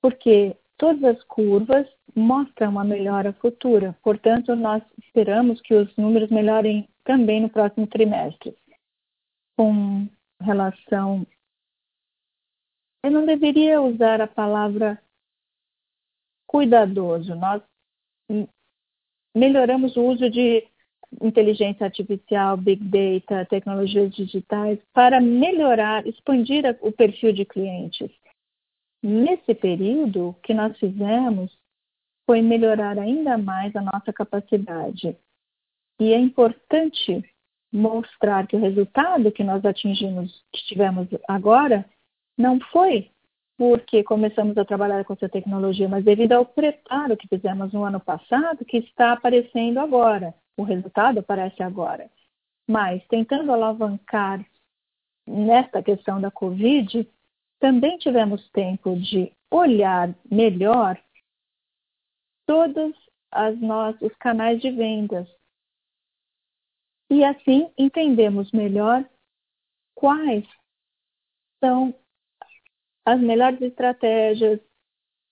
[0.00, 3.96] porque todas as curvas mostram uma melhora futura.
[4.02, 8.56] Portanto, nós esperamos que os números melhorem também no próximo trimestre
[9.56, 10.08] com
[10.40, 11.26] relação.
[13.04, 15.00] Eu não deveria usar a palavra
[16.46, 17.34] cuidadoso.
[17.34, 17.62] Nós
[19.34, 20.66] melhoramos o uso de
[21.22, 28.10] inteligência artificial, big data, tecnologias digitais para melhorar, expandir o perfil de clientes.
[29.02, 31.56] Nesse período, o que nós fizemos
[32.26, 35.16] foi melhorar ainda mais a nossa capacidade.
[36.00, 37.24] E é importante
[37.72, 41.88] mostrar que o resultado que nós atingimos, que tivemos agora,
[42.36, 43.10] não foi
[43.56, 47.98] porque começamos a trabalhar com essa tecnologia, mas devido ao preparo que fizemos no ano
[47.98, 50.34] passado, que está aparecendo agora.
[50.58, 52.10] O resultado aparece agora.
[52.68, 54.44] Mas, tentando alavancar
[55.26, 57.08] nesta questão da Covid,
[57.58, 61.00] também tivemos tempo de olhar melhor
[62.46, 62.94] todos
[63.34, 65.28] os nossos canais de vendas.
[67.10, 69.08] E assim entendemos melhor
[69.94, 70.44] quais
[71.62, 71.94] são
[73.04, 74.60] as melhores estratégias,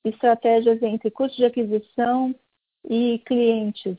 [0.04, 2.34] estratégias entre custo de aquisição
[2.88, 3.98] e clientes.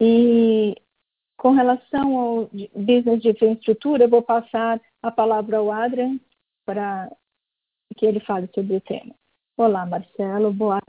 [0.00, 0.74] E
[1.36, 6.18] com relação ao business de infraestrutura, eu vou passar a palavra ao Adrian
[6.64, 7.10] para
[7.96, 9.14] que ele fale sobre o tema.
[9.56, 10.80] Olá, Marcelo, boa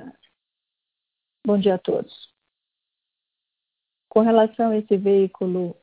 [1.46, 2.32] Bom dia a todos.
[4.10, 5.76] Com relação a esse veículo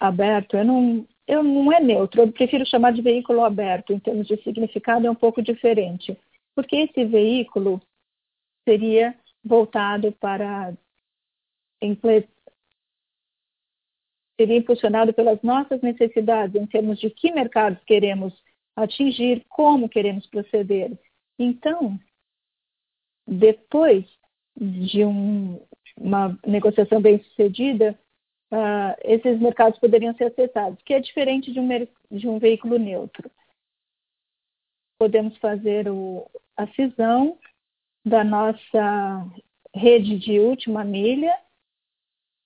[0.00, 4.26] aberto, eu não, eu não é neutro, eu prefiro chamar de veículo aberto, em termos
[4.26, 6.18] de significado é um pouco diferente,
[6.54, 7.82] porque esse veículo
[8.66, 10.72] seria voltado para
[14.40, 18.32] seria impulsionado pelas nossas necessidades em termos de que mercados queremos
[18.76, 20.98] atingir, como queremos proceder.
[21.38, 21.98] Então,
[23.26, 24.04] depois
[24.56, 25.60] de um,
[25.96, 27.98] uma negociação bem sucedida,
[28.52, 31.68] uh, esses mercados poderiam ser acessados, que é diferente de um,
[32.10, 33.30] de um veículo neutro.
[34.98, 37.38] Podemos fazer o, a cisão
[38.04, 39.26] da nossa
[39.74, 41.36] rede de última milha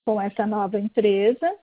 [0.05, 1.53] com essa nova empresa.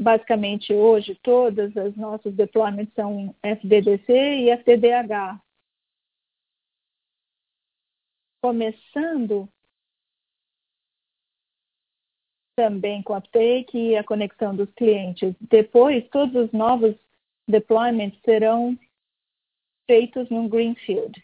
[0.00, 5.42] Basicamente, hoje, todos os nossos deployments são FDDC e FDDH,
[8.40, 9.48] começando
[12.56, 15.34] também com a uptake e a conexão dos clientes.
[15.40, 16.94] Depois, todos os novos
[17.48, 18.78] deployments serão
[19.84, 21.20] feitos no Greenfield.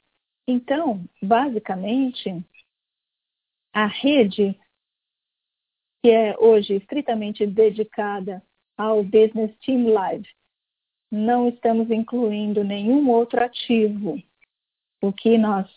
[0.48, 2.44] Então, basicamente,
[3.72, 4.58] a rede
[6.02, 8.42] que é hoje estritamente dedicada
[8.76, 10.28] ao Business Team Live,
[11.10, 14.20] não estamos incluindo nenhum outro ativo.
[15.00, 15.70] O que nós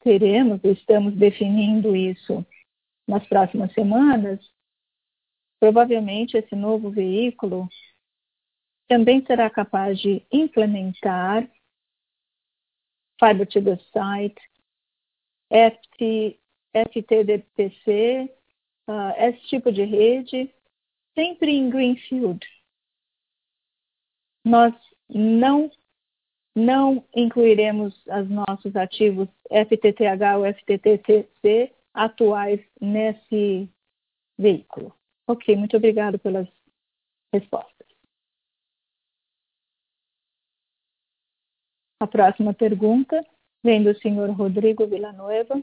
[0.00, 2.46] teremos, estamos definindo isso
[3.06, 4.38] nas próximas semanas,
[5.58, 7.68] provavelmente esse novo veículo
[8.86, 11.48] também será capaz de implementar
[13.18, 14.40] Fiber to the Site,
[15.50, 16.38] FT,
[16.72, 18.30] FTDPC,
[18.88, 20.54] uh, esse tipo de rede,
[21.18, 22.46] sempre em Greenfield.
[24.44, 24.72] Nós
[25.08, 25.68] não
[26.54, 33.68] não incluiremos os nossos ativos FTTH ou FTTC atuais nesse
[34.36, 34.92] veículo.
[35.28, 36.48] Ok, muito obrigado pelas
[37.32, 37.86] respostas.
[42.00, 43.24] A próxima pergunta
[43.62, 45.62] vem do senhor Rodrigo Villanueva.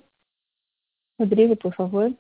[1.20, 2.16] Rodrigo, por favor.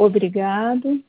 [0.00, 1.02] Obrigado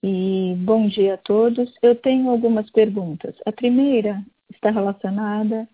[0.00, 1.74] e bom dia a todos.
[1.82, 3.34] Eu tenho algumas perguntas.
[3.44, 5.68] A primeira está relacionada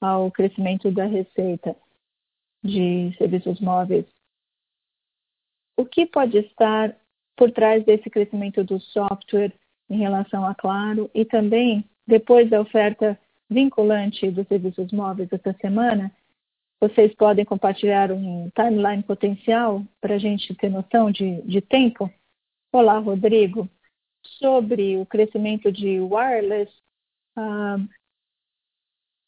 [0.00, 1.74] ao crescimento da receita
[2.62, 4.06] de serviços móveis.
[5.76, 6.96] O que pode estar
[7.36, 9.52] por trás desse crescimento do software
[9.90, 13.18] em relação a Claro e também depois da oferta
[13.50, 16.12] vinculante dos serviços móveis esta semana,
[16.80, 22.10] vocês podem compartilhar um timeline potencial para a gente ter noção de, de tempo?
[22.72, 23.68] Olá, Rodrigo.
[24.38, 26.72] Sobre o crescimento de wireless,
[27.36, 27.88] uh,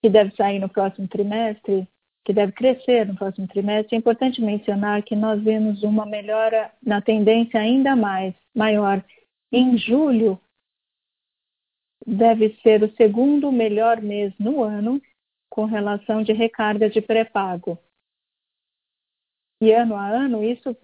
[0.03, 1.89] que deve sair no próximo trimestre,
[2.25, 7.01] que deve crescer no próximo trimestre, é importante mencionar que nós vemos uma melhora na
[7.01, 9.05] tendência ainda mais maior.
[9.51, 10.41] Em julho,
[12.07, 15.01] deve ser o segundo melhor mês no ano
[15.51, 17.77] com relação de recarga de pré-pago.
[19.61, 20.75] E ano a ano, isso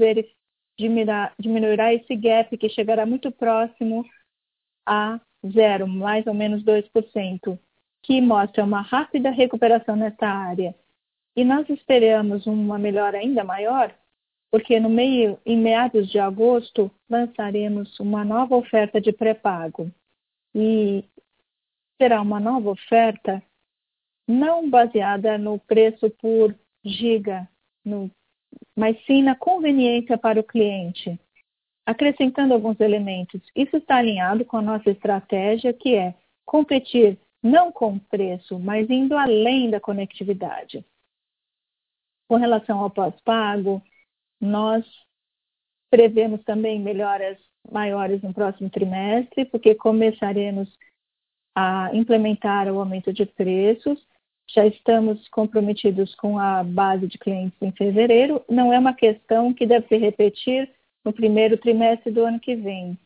[0.79, 4.05] diminuirá, diminuirá esse gap que chegará muito próximo
[4.85, 7.59] a zero, mais ou menos 2%,
[8.03, 10.75] que mostra uma rápida recuperação nessa área.
[11.35, 13.95] E nós esperamos uma melhora ainda maior,
[14.51, 19.91] porque no meio, em meados de agosto, lançaremos uma nova oferta de pré-pago.
[20.55, 21.05] E
[22.01, 23.43] será uma nova oferta
[24.27, 26.55] não baseada no preço por
[26.85, 27.49] giga,
[27.85, 28.11] no
[28.77, 31.19] mas sim na conveniência para o cliente,
[31.85, 33.41] acrescentando alguns elementos.
[33.55, 36.15] Isso está alinhado com a nossa estratégia, que é
[36.45, 40.85] competir não com preço, mas indo além da conectividade.
[42.29, 43.83] Com relação ao pós-pago,
[44.41, 44.85] nós
[45.91, 47.39] prevemos também melhoras
[47.71, 50.69] maiores no próximo trimestre, porque começaremos
[51.55, 54.05] a implementar o aumento de preços.
[54.49, 58.45] Já estamos comprometidos com a base de clientes em fevereiro.
[58.49, 60.71] Não é uma questão que deve se repetir
[61.05, 62.99] no primeiro trimestre do ano que vem,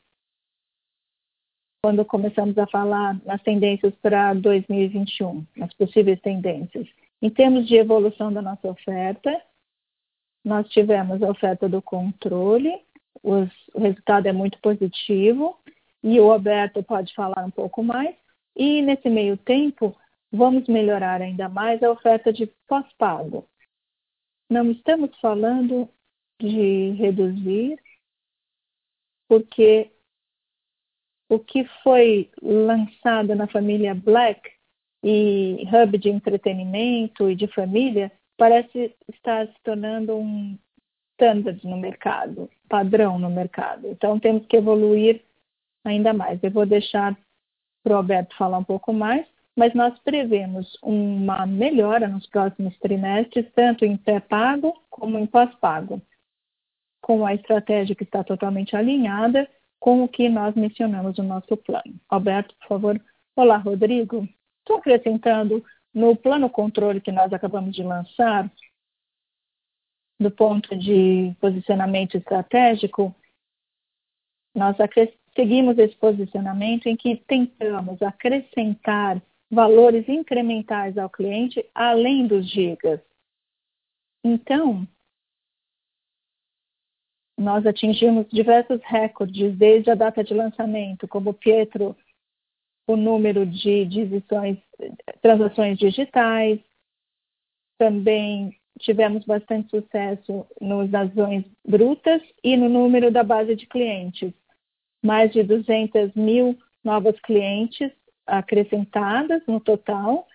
[1.82, 6.86] quando começamos a falar nas tendências para 2021, nas possíveis tendências.
[7.22, 9.30] Em termos de evolução da nossa oferta,
[10.44, 12.72] nós tivemos a oferta do controle,
[13.22, 15.58] os, o resultado é muito positivo
[16.02, 18.14] e o Alberto pode falar um pouco mais.
[18.56, 19.94] E nesse meio tempo,
[20.32, 23.48] vamos melhorar ainda mais a oferta de pós-pago.
[24.48, 25.88] Não estamos falando
[26.40, 27.78] de reduzir,
[29.28, 29.90] porque
[31.28, 34.50] o que foi lançado na família Black
[35.02, 40.58] e hub de entretenimento e de família parece estar se tornando um
[41.12, 43.86] standard no mercado, padrão no mercado.
[43.88, 45.22] Então temos que evoluir
[45.84, 46.42] ainda mais.
[46.42, 47.16] Eu vou deixar
[47.82, 49.26] para o Alberto falar um pouco mais,
[49.56, 56.00] mas nós prevemos uma melhora nos próximos trimestres, tanto em pré-pago como em pós-pago,
[57.00, 59.48] com a estratégia que está totalmente alinhada
[59.78, 61.94] com o que nós mencionamos no nosso plano.
[62.08, 63.00] Alberto, por favor.
[63.34, 64.28] Olá, Rodrigo.
[64.60, 68.50] Estou acrescentando no plano controle que nós acabamos de lançar,
[70.20, 73.14] do ponto de posicionamento estratégico,
[74.54, 74.76] nós
[75.34, 83.00] seguimos esse posicionamento em que tentamos acrescentar valores incrementais ao cliente além dos gigas.
[84.24, 84.86] Então,
[87.36, 91.96] nós atingimos diversos recordes desde a data de lançamento, como Pietro,
[92.86, 93.88] o número de
[95.22, 96.60] transações digitais.
[97.78, 104.32] Também tivemos bastante sucesso nos ações brutas e no número da base de clientes.
[105.02, 107.90] Mais de 200 mil novas clientes
[108.30, 110.26] acrescentadas no total.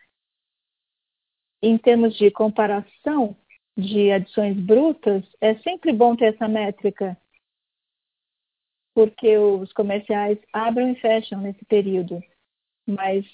[1.62, 3.36] Em termos de comparação,
[3.78, 7.18] de adições brutas, é sempre bom ter essa métrica,
[8.93, 12.22] porque os comerciais abrem e fecham nesse período.
[12.88, 13.26] Mas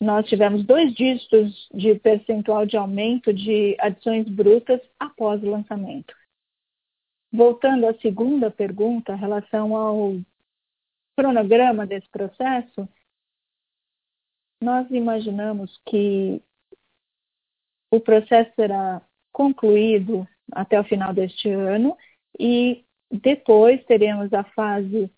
[0.00, 6.14] nós tivemos dois dígitos de percentual de aumento de adições brutas após o lançamento.
[7.32, 10.14] Voltando à segunda pergunta, em relação ao
[11.18, 12.88] cronograma desse processo,
[14.62, 16.40] nós imaginamos que
[17.92, 19.02] o processo será
[19.32, 21.98] concluído até o final deste ano
[22.38, 25.10] e depois teremos a fase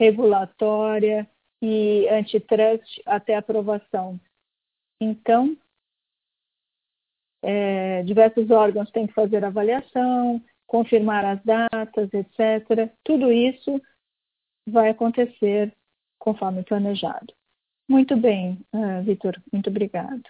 [0.00, 1.30] regulatória
[1.62, 4.20] e antitrust até aprovação.
[5.00, 5.56] Então,
[7.42, 12.92] é, diversos órgãos têm que fazer avaliação, confirmar as datas, etc.
[13.04, 13.80] Tudo isso
[14.66, 15.74] vai acontecer
[16.18, 17.34] conforme planejado.
[17.88, 20.22] Muito bem, uh, Vitor, muito obrigado.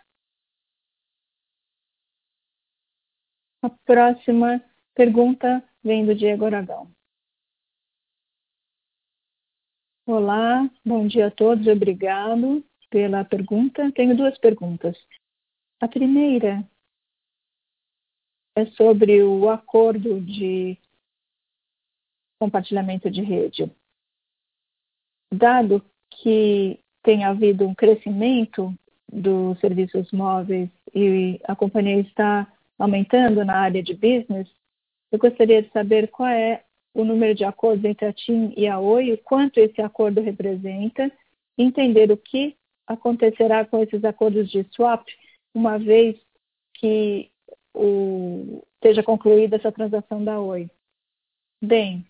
[3.62, 4.62] A próxima
[4.94, 6.90] pergunta vem do Diego Aragão.
[10.06, 13.90] Olá, bom dia a todos, obrigado pela pergunta.
[13.92, 14.98] Tenho duas perguntas.
[15.80, 16.68] A primeira
[18.56, 20.78] é sobre o acordo de
[22.38, 23.74] compartilhamento de rede.
[25.34, 28.72] Dado que tem havido um crescimento
[29.12, 34.48] dos serviços móveis e a companhia está aumentando na área de business,
[35.12, 38.78] eu gostaria de saber qual é o número de acordos entre a TIM e a
[38.78, 41.10] Oi, o quanto esse acordo representa,
[41.58, 42.56] entender o que
[42.86, 45.06] acontecerá com esses acordos de swap,
[45.54, 46.16] uma vez
[46.74, 47.30] que
[47.74, 50.70] o, esteja concluída essa transação da Oi.
[51.62, 52.06] Bem,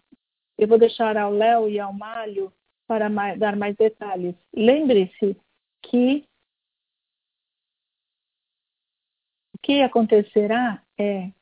[0.59, 2.53] eu vou deixar ao Léo e ao Malho
[2.87, 4.35] para mais, dar mais detalhes.
[4.53, 5.37] Lembre-se
[5.83, 6.27] que
[9.63, 11.33] que acontecerá é,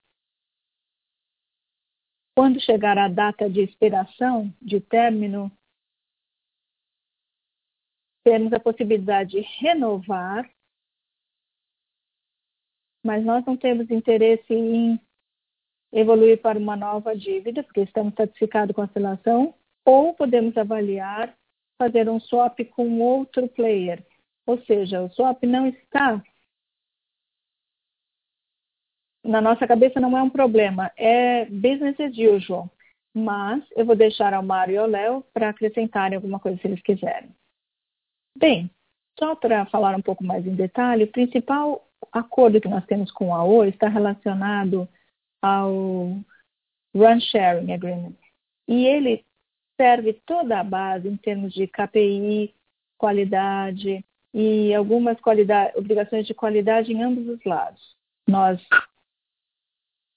[2.37, 5.51] quando chegar a data de expiração, de término,
[8.25, 10.49] temos a possibilidade de renovar,
[13.05, 15.01] mas nós não temos interesse em
[15.93, 19.53] evoluir para uma nova dívida, porque estamos satisficados com a relação,
[19.85, 21.35] ou podemos avaliar
[21.79, 24.05] fazer um swap com outro player.
[24.47, 26.23] Ou seja, o swap não está
[29.25, 32.71] na nossa cabeça não é um problema, é business as usual.
[33.15, 36.83] Mas eu vou deixar ao Mário e ao Léo para acrescentarem alguma coisa se eles
[36.83, 37.31] quiserem.
[38.37, 38.71] Bem,
[39.19, 43.35] só para falar um pouco mais em detalhe, o principal acordo que nós temos com
[43.35, 44.89] a Oi está relacionado
[45.43, 45.69] ao
[46.95, 48.17] Run Sharing Agreement.
[48.67, 49.25] E ele
[49.77, 52.55] serve toda a base em termos de KPI,
[52.99, 54.05] qualidade
[54.35, 57.97] e algumas qualidade, obrigações de qualidade em ambos os lados.
[58.29, 58.61] Nós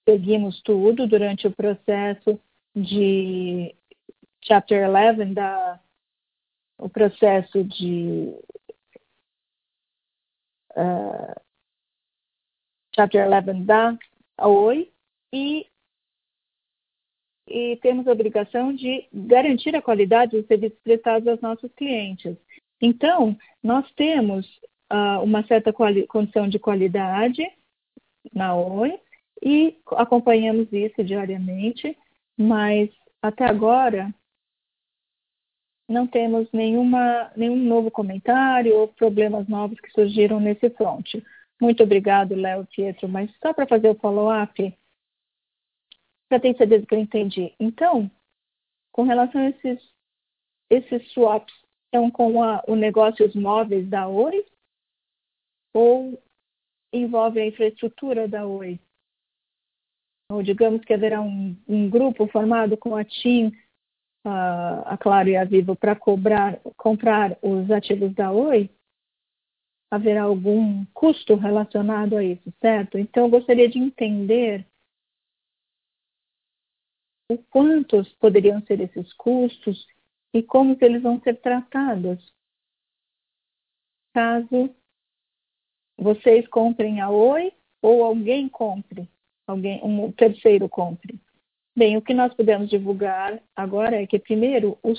[0.07, 2.39] seguimos tudo durante o processo
[2.75, 3.75] de
[4.43, 5.79] Chapter 11 da
[6.77, 8.35] o processo de
[10.75, 11.41] uh,
[12.93, 13.97] Chapter 11 da
[14.39, 14.91] OI
[15.33, 15.65] e,
[17.47, 22.35] e temos a obrigação de garantir a qualidade dos serviços prestados aos nossos clientes.
[22.81, 24.45] Então, nós temos
[24.91, 27.43] uh, uma certa condição de qualidade
[28.33, 28.99] na OI
[29.43, 31.97] e acompanhamos isso diariamente,
[32.37, 32.89] mas
[33.21, 34.13] até agora
[35.87, 41.13] não temos nenhuma, nenhum novo comentário ou problemas novos que surgiram nesse front.
[41.61, 44.75] Muito obrigado, Léo Pietro, mas só para fazer o follow-up,
[46.29, 47.53] para ter certeza que eu entendi.
[47.59, 48.09] Então,
[48.91, 49.79] com relação a esses,
[50.69, 51.53] esses swaps,
[51.85, 54.45] estão com a, o negócio os móveis da Oi
[55.73, 56.21] ou
[56.93, 58.79] envolve a infraestrutura da Oi?
[60.31, 63.51] Ou digamos que haverá um, um grupo formado com a TIM
[64.25, 68.69] a, a Claro e a Vivo para cobrar, comprar os ativos da Oi,
[69.91, 72.97] haverá algum custo relacionado a isso, certo?
[72.97, 74.65] Então, eu gostaria de entender
[77.29, 79.87] o quantos poderiam ser esses custos
[80.33, 82.33] e como eles vão ser tratados
[84.13, 84.73] caso
[85.97, 87.51] vocês comprem a Oi
[87.81, 89.09] ou alguém compre,
[89.45, 91.19] alguém, um terceiro compre.
[91.75, 94.93] Bem, o que nós podemos divulgar agora é que, primeiro, o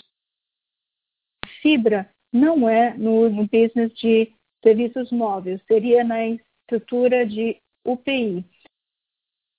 [1.63, 8.45] fibra não é no, no business de serviços móveis, seria na estrutura de UPI.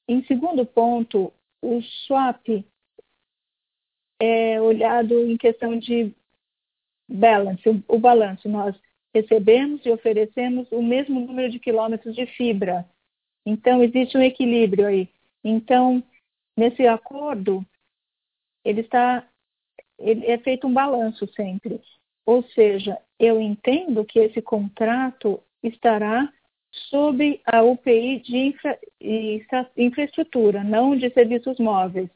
[0.07, 2.47] Em segundo ponto, o swap
[4.19, 6.13] é olhado em questão de
[7.07, 8.49] balance, o, balanço.
[8.49, 8.75] Nós
[9.13, 12.87] recebemos e oferecemos o mesmo número de quilômetros de fibra.
[13.45, 15.09] Então, existe um equilíbrio aí.
[15.43, 16.03] Então,
[16.57, 17.63] Nesse acordo,
[18.65, 19.29] ele está,
[19.99, 21.79] ele é feito um balanço sempre.
[22.25, 26.33] Ou seja, eu entendo que esse contrato estará
[26.89, 28.79] sob a UPI de infra,
[29.75, 32.09] infraestrutura, não de serviços móveis.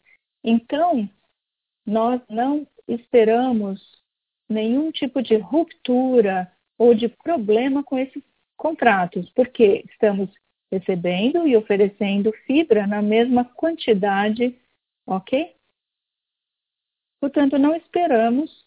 [0.44, 1.10] Então,
[1.86, 3.82] nós não esperamos
[4.50, 8.24] nenhum tipo de ruptura ou de problema com esses
[8.58, 10.30] contratos, porque estamos
[10.72, 14.58] recebendo e oferecendo fibra na mesma quantidade,
[15.06, 15.56] ok?
[17.20, 18.66] Portanto, não esperamos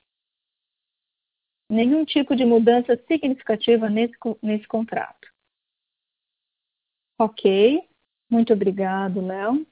[1.68, 5.33] nenhum tipo de mudança significativa nesse, nesse contrato.
[7.18, 7.82] Ok,
[8.28, 9.64] muito obrigado, Léo.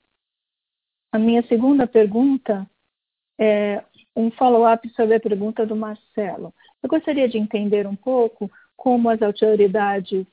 [1.13, 2.69] A minha segunda pergunta
[3.39, 3.85] é
[4.15, 6.55] um follow-up sobre a pergunta do Marcelo.
[6.83, 10.27] Eu gostaria de entender um pouco como as autoridades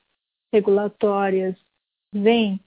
[0.53, 1.55] regulatórias
[2.13, 2.59] vem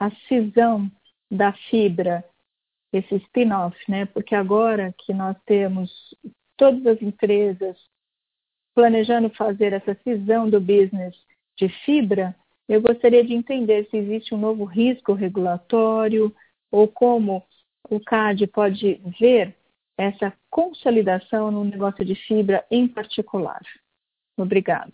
[0.00, 0.90] a cisão
[1.30, 2.24] da fibra,
[2.92, 4.06] esse spin-off, né?
[4.06, 5.90] Porque agora que nós temos
[6.56, 7.76] todas as empresas
[8.74, 11.16] planejando fazer essa cisão do business
[11.56, 12.34] de fibra,
[12.68, 16.34] eu gostaria de entender se existe um novo risco regulatório
[16.70, 17.42] ou como
[17.88, 19.56] o CAD pode ver
[19.96, 23.62] essa consolidação no negócio de fibra em particular.
[24.36, 24.92] Obrigado.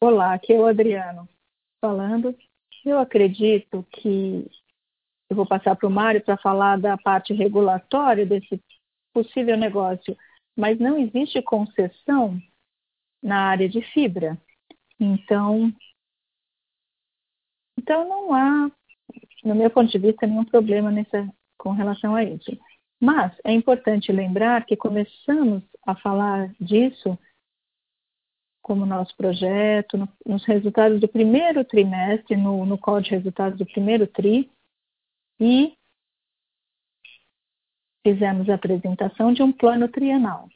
[0.00, 1.26] Olá, aqui é o Adriano
[1.80, 2.36] falando.
[2.84, 4.46] Eu acredito que
[5.28, 8.62] eu vou passar para o Mário para falar da parte regulatória desse
[9.12, 10.16] possível negócio,
[10.54, 12.40] mas não existe concessão
[13.22, 14.38] na área de fibra.
[15.00, 15.72] Então,
[17.86, 18.68] então não há,
[19.44, 22.50] no meu ponto de vista, nenhum problema nessa, com relação a isso.
[23.00, 27.16] Mas é importante lembrar que começamos a falar disso
[28.60, 33.64] como nosso projeto, no, nos resultados do primeiro trimestre, no, no call de resultados do
[33.64, 34.50] primeiro TRI,
[35.38, 35.78] e
[38.04, 40.48] fizemos a apresentação de um plano trienal.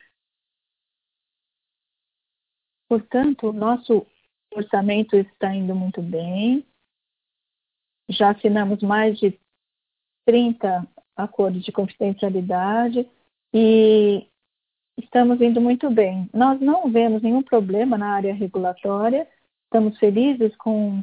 [2.89, 4.05] Portanto, o nosso
[4.53, 6.67] orçamento está indo muito bem.
[8.11, 9.39] Já assinamos mais de
[10.27, 10.87] 30
[11.17, 13.09] acordos de confidencialidade
[13.55, 14.27] e
[14.99, 16.29] estamos indo muito bem.
[16.33, 19.29] Nós não vemos nenhum problema na área regulatória,
[19.65, 21.03] estamos felizes com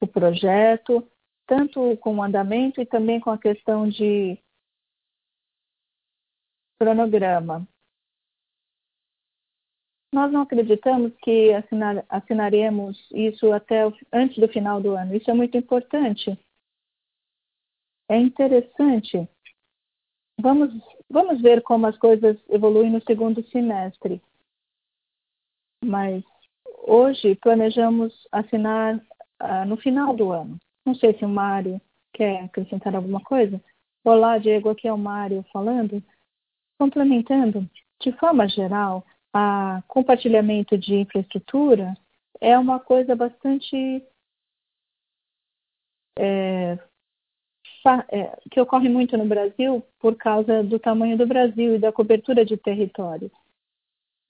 [0.00, 1.06] o projeto,
[1.46, 4.38] tanto com o andamento e também com a questão de
[6.78, 7.66] cronograma.
[10.16, 15.14] Nós não acreditamos que assinar, assinaremos isso até o, antes do final do ano.
[15.14, 16.38] Isso é muito importante,
[18.08, 19.28] é interessante.
[20.40, 20.72] Vamos,
[21.10, 24.22] vamos ver como as coisas evoluem no segundo semestre.
[25.84, 26.24] Mas
[26.86, 30.56] hoje planejamos assinar uh, no final do ano.
[30.86, 31.78] Não sei se o Mário
[32.14, 33.62] quer acrescentar alguma coisa.
[34.02, 36.02] Olá, Diego, aqui é o Mário falando.
[36.78, 37.68] Complementando,
[38.00, 41.94] de forma geral, a compartilhamento de infraestrutura
[42.40, 44.02] é uma coisa bastante
[46.18, 46.78] é,
[48.10, 52.44] é, que ocorre muito no Brasil por causa do tamanho do Brasil e da cobertura
[52.44, 53.30] de território.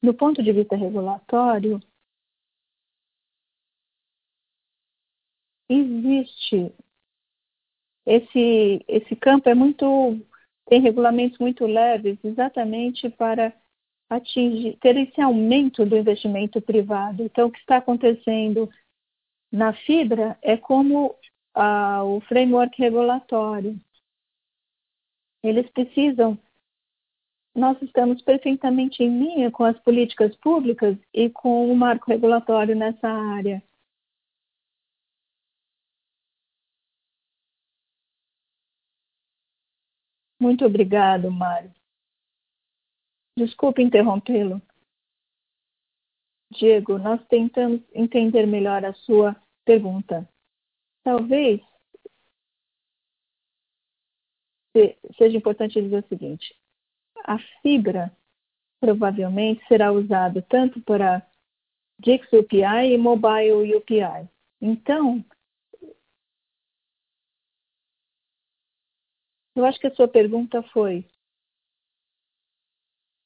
[0.03, 1.81] Do ponto de vista regulatório,
[5.69, 6.73] existe
[8.07, 10.21] esse esse campo é muito
[10.67, 13.53] tem regulamentos muito leves exatamente para
[14.09, 17.23] atingir ter esse aumento do investimento privado.
[17.23, 18.71] Então, o que está acontecendo
[19.51, 21.15] na fibra é como
[21.55, 23.79] ah, o framework regulatório.
[25.43, 26.39] Eles precisam.
[27.55, 33.09] Nós estamos perfeitamente em linha com as políticas públicas e com o marco regulatório nessa
[33.09, 33.63] área.
[40.39, 41.73] Muito obrigado, Mário.
[43.37, 44.63] Desculpe interrompê-lo.
[46.51, 50.27] Diego, nós tentamos entender melhor a sua pergunta.
[51.03, 51.61] Talvez
[55.17, 56.55] seja importante dizer o seguinte:
[57.25, 58.17] a fibra
[58.81, 61.27] provavelmente será usada tanto para
[61.99, 64.29] Dix UPI e Mobile UPI.
[64.61, 65.25] Então,
[69.55, 71.05] eu acho que a sua pergunta foi: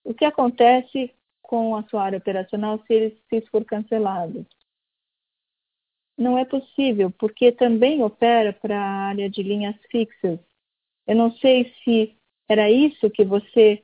[0.05, 4.46] o que acontece com a sua área operacional se ele se for cancelado?
[6.20, 10.38] não é possível, porque também opera para a área de linhas fixas.
[11.07, 12.14] Eu não sei se
[12.46, 13.82] era isso que você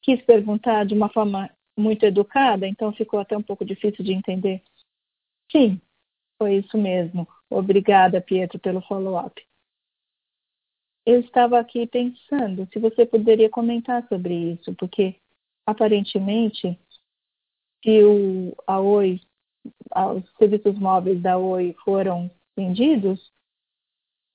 [0.00, 4.62] quis perguntar de uma forma muito educada, então ficou até um pouco difícil de entender.
[5.50, 5.80] Sim,
[6.38, 7.26] foi isso mesmo.
[7.50, 9.44] Obrigada, Pietro, pelo follow-up.
[11.04, 15.16] Eu estava aqui pensando se você poderia comentar sobre isso, porque
[15.66, 16.78] aparentemente,
[17.82, 19.20] se o, a Oi
[20.14, 23.32] os serviços móveis da Oi foram vendidos,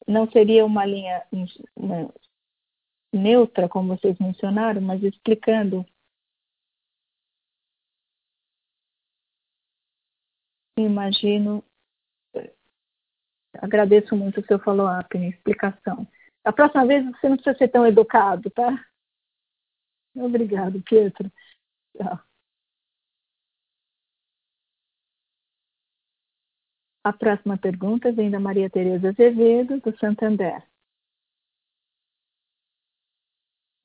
[0.07, 1.25] não seria uma linha
[3.11, 5.85] neutra, como vocês mencionaram, mas explicando.
[10.77, 11.63] Imagino.
[13.59, 16.07] Agradeço muito o seu follow-up, minha explicação.
[16.43, 18.85] A próxima vez você não precisa ser tão educado, tá?
[20.17, 21.31] Obrigado, Pietro.
[21.95, 22.19] Tchau.
[27.03, 30.61] A próxima pergunta vem da Maria Tereza Azevedo, do Santander.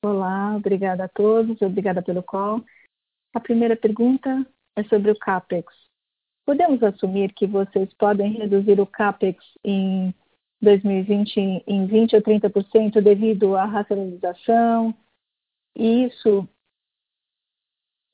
[0.03, 2.61] Olá, obrigada a todos, obrigada pelo call.
[3.33, 5.73] A primeira pergunta é sobre o CAPEX.
[6.45, 10.13] Podemos assumir que vocês podem reduzir o CAPEX em
[10.61, 14.93] 2020 em 20 ou 30% devido à racionalização?
[15.75, 16.47] E isso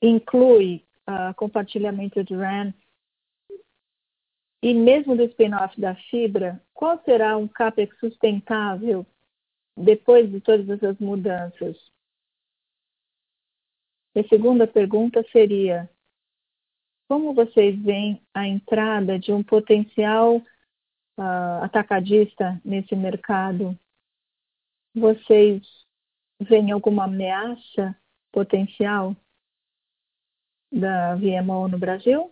[0.02, 2.74] inclui uh, compartilhamento de RAN
[4.62, 9.06] e mesmo do spin-off da fibra, qual será um CAPEX sustentável
[9.76, 11.78] depois de todas essas mudanças?
[14.16, 15.90] E a segunda pergunta seria:
[17.08, 23.78] como vocês veem a entrada de um potencial uh, atacadista nesse mercado?
[24.94, 25.66] Vocês
[26.40, 27.96] veem alguma ameaça
[28.32, 29.16] potencial
[30.72, 32.32] da VMO no Brasil?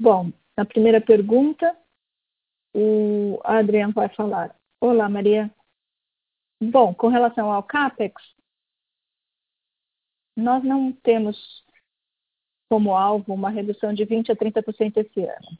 [0.00, 1.76] Bom, a primeira pergunta,
[2.74, 4.54] o Adriano vai falar.
[4.80, 5.50] Olá, Maria.
[6.62, 8.14] Bom, com relação ao CAPEX,
[10.36, 11.64] nós não temos
[12.68, 15.58] como alvo uma redução de 20% a 30% esse ano.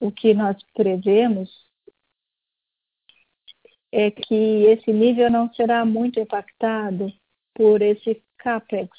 [0.00, 1.50] O que nós prevemos
[3.94, 7.12] é que esse nível não será muito impactado
[7.54, 8.90] por esse CAPEX.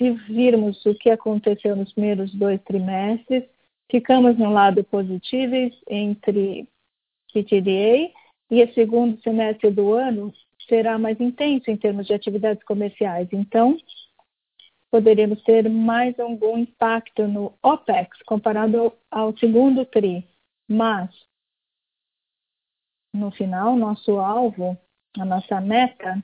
[0.00, 3.44] Se virmos o que aconteceu nos primeiros dois trimestres,
[3.90, 5.54] Ficamos no lado positivo
[5.88, 6.66] entre
[7.32, 8.10] PTDA
[8.50, 10.32] e o segundo semestre do ano
[10.68, 13.28] será mais intenso em termos de atividades comerciais.
[13.32, 13.76] Então,
[14.90, 20.26] poderíamos ter mais algum impacto no OPEX comparado ao segundo TRI.
[20.66, 21.10] Mas,
[23.14, 24.76] no final, nosso alvo,
[25.16, 26.20] a nossa meta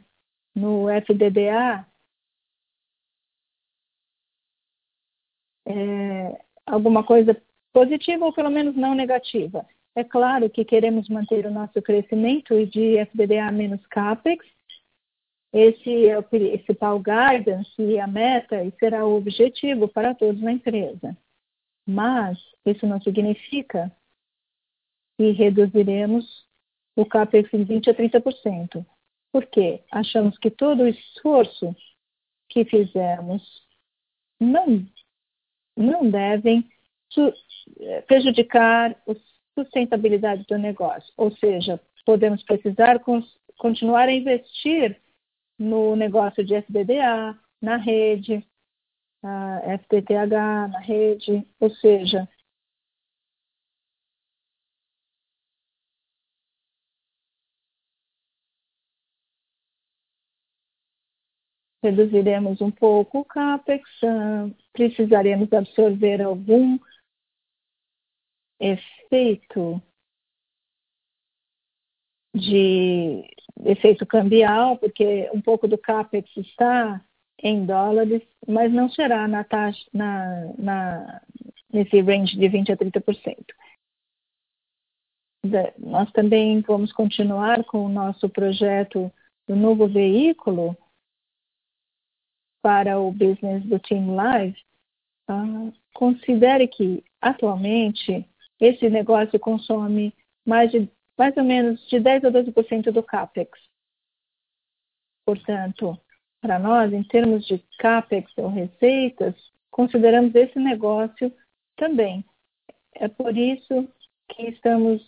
[0.54, 1.86] no FDDA
[5.64, 7.40] é alguma coisa
[7.72, 9.64] positiva ou pelo menos não negativa.
[9.94, 14.44] É claro que queremos manter o nosso crescimento de FBDA menos CAPEX.
[15.52, 20.52] Esse é o principal guidance e a meta e será o objetivo para todos na
[20.52, 21.16] empresa.
[21.86, 23.92] Mas isso não significa
[25.16, 26.49] que reduziremos
[26.96, 28.86] o CAPEX em 20% a 30%.
[29.32, 29.82] Por quê?
[29.90, 31.74] Achamos que todo o esforço
[32.48, 33.42] que fizemos
[34.40, 34.86] não,
[35.76, 36.68] não devem
[38.06, 39.14] prejudicar a
[39.58, 41.12] sustentabilidade do negócio.
[41.16, 43.00] Ou seja, podemos precisar
[43.56, 45.00] continuar a investir
[45.58, 48.44] no negócio de SBDA, na rede,
[49.22, 50.30] FTTH,
[50.70, 52.28] na rede, ou seja,
[61.82, 63.88] reduziremos um pouco o CAPEX,
[64.72, 66.78] precisaremos absorver algum
[68.60, 69.82] efeito
[72.34, 73.24] de
[73.64, 77.04] efeito cambial, porque um pouco do CAPEX está
[77.42, 81.22] em dólares, mas não será na taxa, na, na,
[81.72, 83.36] nesse range de 20% a 30%.
[85.78, 89.10] Nós também vamos continuar com o nosso projeto
[89.48, 90.76] do novo veículo,
[92.62, 94.56] para o business do Team Live,
[95.30, 98.26] uh, considere que atualmente
[98.60, 100.14] esse negócio consome
[100.46, 100.88] mais, de,
[101.18, 103.58] mais ou menos de 10 a 12% do CAPEX.
[105.24, 105.98] Portanto,
[106.40, 109.34] para nós, em termos de CAPEX ou receitas,
[109.70, 111.32] consideramos esse negócio
[111.76, 112.24] também.
[112.94, 113.88] É por isso
[114.28, 115.02] que estamos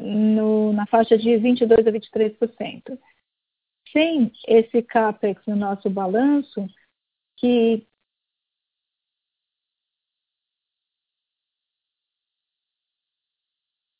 [0.00, 2.98] no, na faixa de 22 a 23%
[3.94, 6.66] sem esse CAPEX no nosso balanço,
[7.36, 7.86] que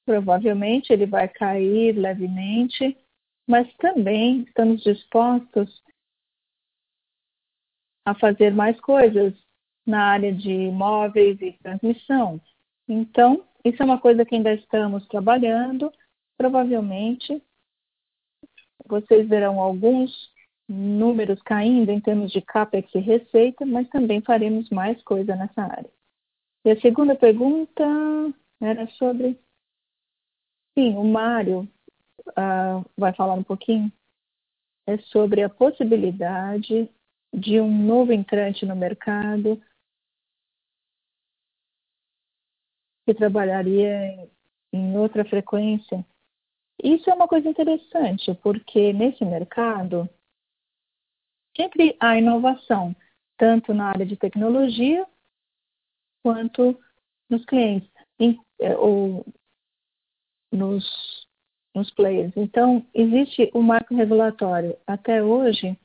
[0.05, 2.99] provavelmente ele vai cair levemente,
[3.47, 5.83] mas também estamos dispostos
[8.05, 9.33] a fazer mais coisas
[9.87, 12.41] na área de imóveis e transmissão.
[12.89, 15.91] Então, isso é uma coisa que ainda estamos trabalhando.
[16.37, 17.41] Provavelmente
[18.87, 20.33] vocês verão alguns
[20.69, 25.91] números caindo em termos de CAPEX e receita, mas também faremos mais coisa nessa área.
[26.65, 27.85] E a segunda pergunta
[28.61, 29.39] era sobre.
[30.77, 31.69] Sim, o Mário
[32.31, 33.93] uh, vai falar um pouquinho.
[34.87, 36.91] É sobre a possibilidade
[37.33, 39.61] de um novo entrante no mercado
[43.07, 44.29] que trabalharia
[44.73, 46.05] em outra frequência
[46.83, 50.09] isso é uma coisa interessante, porque nesse mercado
[51.57, 52.95] sempre há inovação,
[53.37, 55.07] tanto na área de tecnologia
[56.23, 56.79] quanto
[57.29, 57.89] nos clientes
[58.61, 59.25] é, ou
[60.53, 61.29] nos,
[61.75, 62.33] nos players.
[62.37, 64.77] Então, existe o marco regulatório.
[64.87, 65.79] Até hoje,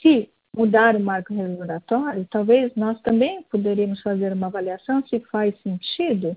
[0.00, 6.36] se mudar o marco regulatório, talvez nós também poderíamos fazer uma avaliação se faz sentido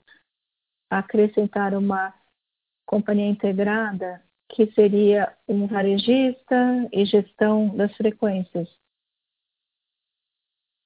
[0.89, 2.14] acrescentar uma
[2.86, 8.70] companhia integrada, que seria um varejista e gestão das frequências.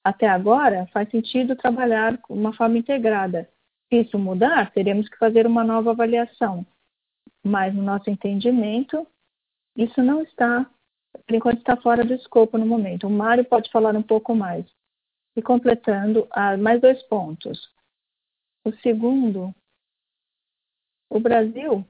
[0.04, 3.50] Até agora, faz sentido trabalhar de uma forma integrada.
[3.90, 6.66] Se isso mudar, teremos que fazer uma nova avaliação.
[7.44, 9.06] Mas, no nosso entendimento,
[9.76, 10.70] isso não está,
[11.28, 13.08] por enquanto, está fora do escopo no momento.
[13.08, 14.66] O Mário pode falar um pouco mais.
[15.36, 17.72] E completando, ah, mais dois pontos.
[18.66, 19.54] O segundo
[21.10, 21.86] o Brasil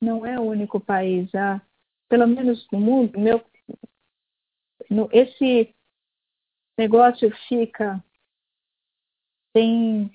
[0.00, 1.60] não é o único país, a,
[2.08, 3.44] pelo menos no mundo, meu,
[4.88, 5.74] no, esse
[6.78, 8.02] negócio fica
[9.52, 10.10] tem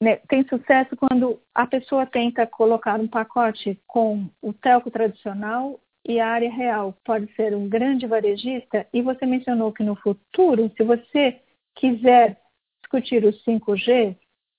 [0.00, 6.20] né, tem sucesso quando a pessoa tenta colocar um pacote com o telco tradicional e
[6.20, 6.94] a área real.
[7.04, 11.40] Pode ser um grande varejista e você mencionou que no futuro, se você
[11.74, 12.43] quiser
[12.94, 14.16] discutir o 5G,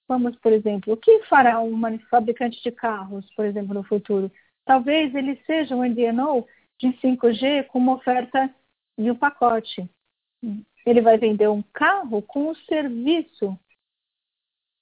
[0.08, 1.80] vamos, por exemplo, o que fará um
[2.10, 4.32] fabricante de carros, por exemplo, no futuro?
[4.66, 6.46] Talvez ele seja um MVNO
[6.80, 8.54] de 5G com uma oferta
[8.98, 9.90] de um pacote.
[10.86, 13.58] Ele vai vender um carro com o serviço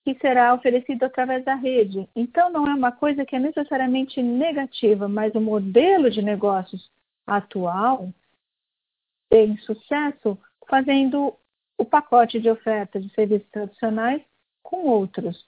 [0.04, 2.10] que será oferecido através da rede.
[2.16, 6.91] Então, não é uma coisa que é necessariamente negativa, mas o modelo de negócios
[7.26, 8.10] atual
[9.30, 10.38] tem sucesso
[10.68, 11.34] fazendo
[11.84, 14.21] o pacote de oferta de serviços tradicionais
[14.63, 15.45] com outros,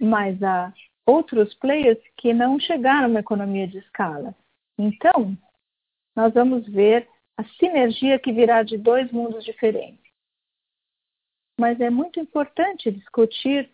[0.00, 0.74] mas há
[1.06, 4.34] outros players que não chegaram na economia de escala.
[4.76, 5.36] Então,
[6.14, 9.98] nós vamos ver a sinergia que virá de dois mundos diferentes.
[11.58, 13.70] mas é muito importante discutir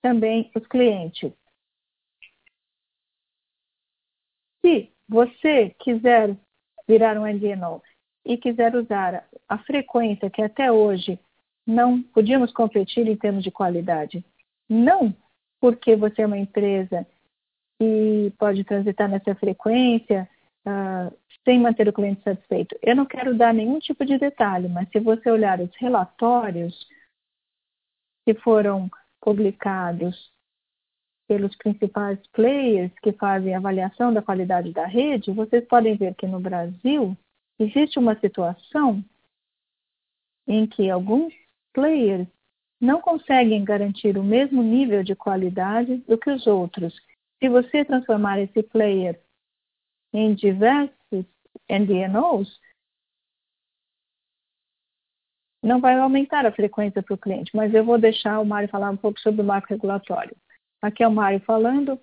[0.00, 1.30] também os clientes.
[4.64, 6.34] Se você quiser
[6.88, 7.82] virar um MVNO
[8.24, 11.18] e quiser usar a frequência que até hoje
[11.66, 14.24] não podíamos competir em termos de qualidade,
[14.68, 15.14] não
[15.60, 17.06] porque você é uma empresa
[17.80, 20.28] e pode transitar nessa frequência
[20.66, 21.14] uh,
[21.44, 22.76] sem manter o cliente satisfeito.
[22.82, 26.86] Eu não quero dar nenhum tipo de detalhe, mas se você olhar os relatórios
[28.24, 28.90] que foram
[29.20, 30.30] publicados
[31.26, 36.40] pelos principais players que fazem avaliação da qualidade da rede, vocês podem ver que no
[36.40, 37.16] Brasil
[37.60, 39.04] existe uma situação
[40.46, 41.32] em que alguns
[41.72, 42.26] players
[42.80, 46.94] não conseguem garantir o mesmo nível de qualidade do que os outros.
[47.38, 49.20] Se você transformar esse player
[50.12, 51.26] em diversos
[51.70, 52.58] NDNOs,
[55.62, 58.90] não vai aumentar a frequência para o cliente, mas eu vou deixar o Mário falar
[58.90, 60.34] um pouco sobre o marco regulatório.
[60.80, 62.00] Aqui é o Mário falando.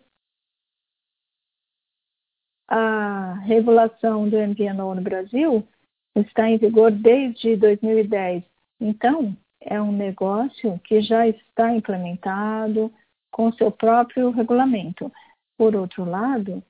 [2.67, 5.65] A regulação do MVNO no Brasil
[6.15, 8.43] está em vigor desde 2010.
[8.79, 12.91] Então, é um negócio que já está implementado
[13.31, 15.11] com seu próprio regulamento.
[15.57, 16.63] Por outro lado,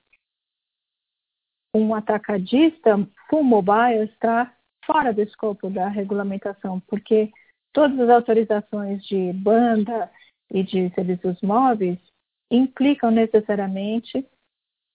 [1.74, 2.96] um atacadista
[3.28, 4.52] full mobile está
[4.84, 7.30] fora do escopo da regulamentação, porque
[7.72, 10.10] todas as autorizações de banda
[10.50, 11.98] e de serviços móveis
[12.50, 14.26] implicam necessariamente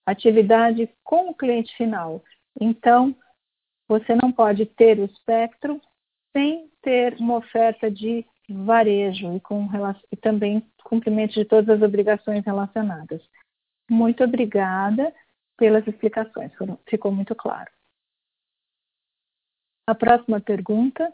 [0.06, 2.22] atividade com o cliente final.
[2.60, 3.16] Então,
[3.88, 5.80] você não pode ter o espectro
[6.32, 9.68] sem ter uma oferta de varejo e, com,
[10.12, 13.22] e também cumprimento de todas as obrigações relacionadas.
[13.90, 15.14] Muito obrigada
[15.56, 16.52] pelas explicações,
[16.88, 17.70] ficou muito claro.
[19.86, 21.12] A próxima pergunta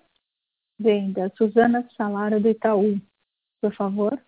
[0.78, 3.00] vem da Suzana Salara do Itaú.
[3.60, 4.20] Por favor.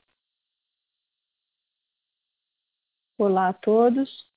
[3.18, 4.31] Olá a todos.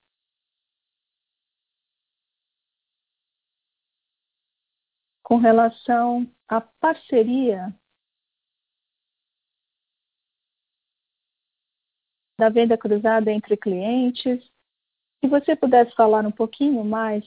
[5.26, 7.76] Com relação à parceria
[12.39, 14.39] da venda cruzada entre clientes,
[15.19, 17.26] se você pudesse falar um pouquinho mais,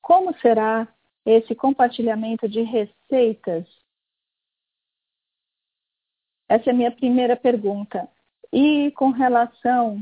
[0.00, 0.86] como será
[1.26, 3.66] esse compartilhamento de receitas?
[6.48, 8.08] Essa é a minha primeira pergunta.
[8.52, 10.00] E com relação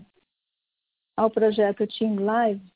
[1.16, 2.70] ao projeto Team Live,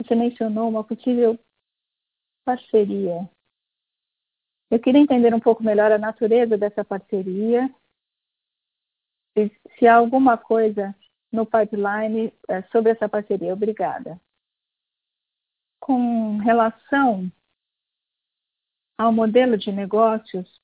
[0.00, 1.36] você mencionou uma possível
[2.48, 3.28] parceria.
[4.70, 7.68] Eu queria entender um pouco melhor a natureza dessa parceria,
[9.36, 10.96] se, se há alguma coisa
[11.30, 13.52] no pipeline é, sobre essa parceria.
[13.52, 14.18] Obrigada.
[15.78, 17.30] Com relação
[18.96, 20.58] ao modelo de negócios,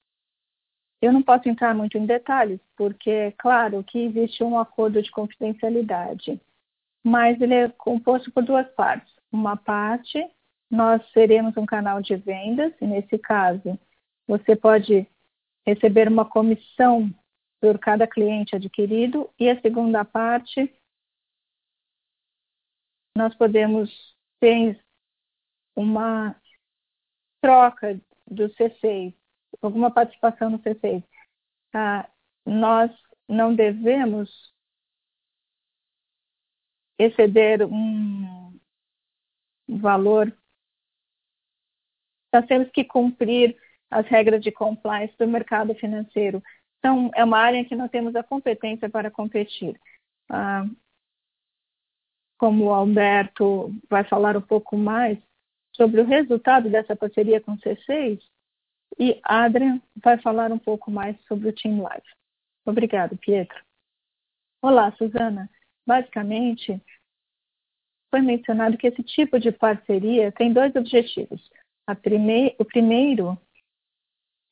[1.03, 5.11] eu não posso entrar muito em detalhes, porque é claro que existe um acordo de
[5.11, 6.41] confidencialidade,
[7.05, 9.13] mas ele é composto por duas partes.
[9.31, 10.19] Uma parte,
[10.71, 13.79] nós seremos um canal de vendas, e nesse caso,
[14.27, 15.07] você pode
[15.67, 17.11] receber uma comissão
[17.61, 20.73] por cada cliente adquirido, e a segunda parte,
[23.17, 23.91] nós podemos
[24.41, 24.83] ter
[25.77, 26.35] uma
[27.41, 29.15] troca do C6
[29.63, 31.03] alguma participação no C6.
[31.73, 32.09] Ah,
[32.45, 32.91] nós
[33.29, 34.31] não devemos
[36.99, 38.59] exceder um
[39.69, 40.37] valor.
[42.35, 43.57] Nós temos que cumprir
[43.89, 46.43] as regras de compliance do mercado financeiro.
[46.81, 49.81] Então, é uma área em que não temos a competência para competir.
[50.29, 50.67] Ah,
[52.37, 55.17] como o Alberto vai falar um pouco mais
[55.73, 58.21] sobre o resultado dessa parceria com o C6,
[58.99, 62.07] e Adrian vai falar um pouco mais sobre o Team Live.
[62.67, 63.63] Obrigado, Pietro.
[64.61, 65.49] Olá, Suzana.
[65.87, 66.83] Basicamente,
[68.11, 71.49] foi mencionado que esse tipo de parceria tem dois objetivos.
[71.87, 73.39] O primeiro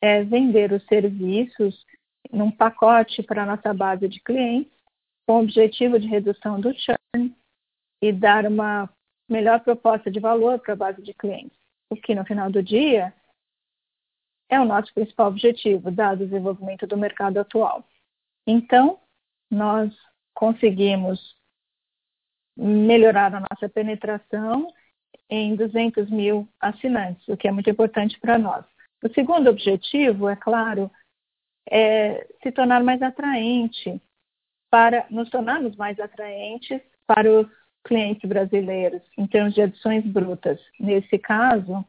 [0.01, 1.87] é vender os serviços
[2.31, 4.73] num pacote para a nossa base de clientes,
[5.27, 7.35] com o objetivo de redução do churn
[8.03, 8.89] e dar uma
[9.29, 11.57] melhor proposta de valor para a base de clientes.
[11.89, 13.15] O que, no final do dia,
[14.51, 17.87] é o nosso principal objetivo, dado o desenvolvimento do mercado atual.
[18.47, 19.01] Então,
[19.51, 19.95] nós
[20.35, 21.37] conseguimos
[22.57, 24.73] melhorar a nossa penetração
[25.35, 28.67] em 200 mil assinantes, o que é muito importante para nós.
[29.03, 30.91] O segundo objetivo, é claro,
[31.71, 33.99] é se tornar mais atraente,
[34.71, 37.47] para nos tornarmos mais atraentes para os
[37.85, 40.61] clientes brasileiros em termos de adições brutas.
[40.79, 41.83] Nesse caso,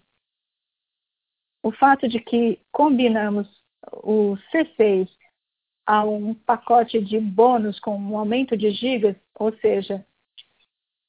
[1.62, 3.48] o fato de que combinamos
[3.92, 5.10] o C6
[5.86, 10.06] a um pacote de bônus com um aumento de gigas, ou seja,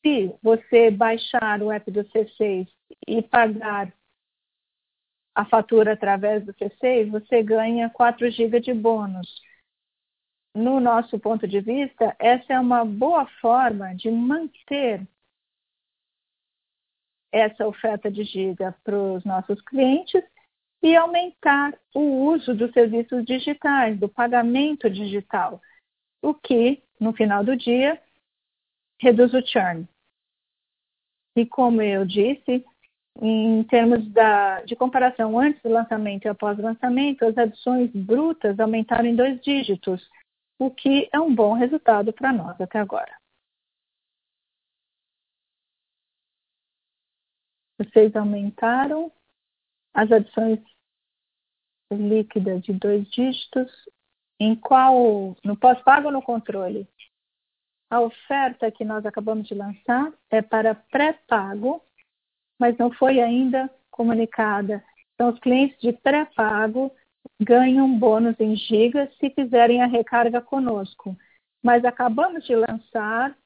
[0.05, 2.69] se você baixar o app do C6
[3.09, 3.91] e pagar
[5.35, 9.43] a fatura através do C6, você ganha 4 GB de bônus.
[10.55, 15.05] No nosso ponto de vista, essa é uma boa forma de manter
[17.33, 20.23] essa oferta de giga para os nossos clientes
[20.81, 25.61] e aumentar o uso dos serviços digitais, do pagamento digital,
[26.23, 28.01] o que, no final do dia,
[29.01, 29.89] reduz o churn.
[31.37, 32.65] E como eu disse,
[33.21, 38.59] em termos da, de comparação antes do lançamento e após o lançamento, as adições brutas
[38.59, 40.09] aumentaram em dois dígitos,
[40.59, 43.17] o que é um bom resultado para nós até agora.
[47.79, 49.11] Vocês aumentaram
[49.93, 50.61] as adições
[51.93, 53.71] líquidas de dois dígitos
[54.41, 56.89] em qual, no pós-pago ou no controle?
[57.95, 61.81] A oferta que nós acabamos de lançar é para pré-pago,
[62.59, 64.83] mas não foi ainda comunicada.
[65.15, 66.91] Então, os clientes de pré-pago
[67.41, 71.17] ganham bônus em gigas se fizerem a recarga conosco.
[71.63, 73.39] Mas acabamos de lançar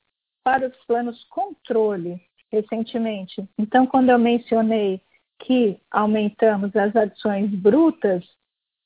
[0.42, 2.18] para os planos controle
[2.50, 3.46] recentemente.
[3.58, 4.98] Então, quando eu mencionei
[5.40, 8.24] que aumentamos as adições brutas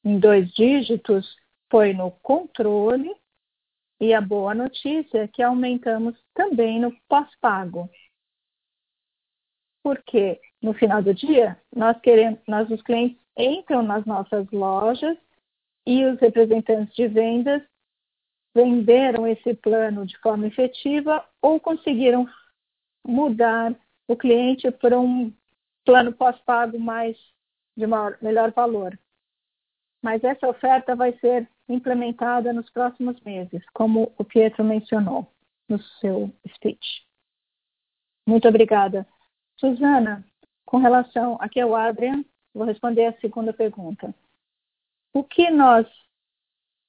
[0.04, 1.36] em dois dígitos,
[1.70, 3.14] foi no controle
[4.02, 7.88] e a boa notícia é que aumentamos também no pós-pago.
[9.80, 15.16] Porque no final do dia, nós queremos, nós os clientes entram nas nossas lojas
[15.86, 17.62] e os representantes de vendas
[18.52, 22.28] venderam esse plano de forma efetiva ou conseguiram
[23.06, 23.72] mudar
[24.08, 25.32] o cliente para um
[25.84, 27.16] plano pós-pago mais
[27.76, 28.98] de maior, melhor valor
[30.02, 35.26] mas essa oferta vai ser implementada nos próximos meses, como o Pietro mencionou
[35.68, 37.06] no seu speech.
[38.26, 39.06] Muito obrigada.
[39.58, 40.24] Suzana,
[40.64, 44.14] com relação, aqui é o Adrian, vou responder a segunda pergunta.
[45.14, 45.86] O que nós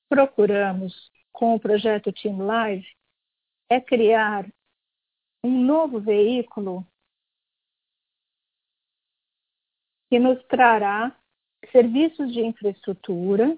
[0.10, 2.88] procuramos com o projeto Team Live
[3.70, 4.46] é criar
[5.44, 6.86] um novo veículo
[10.10, 11.16] que nos trará
[11.72, 13.58] serviços de infraestrutura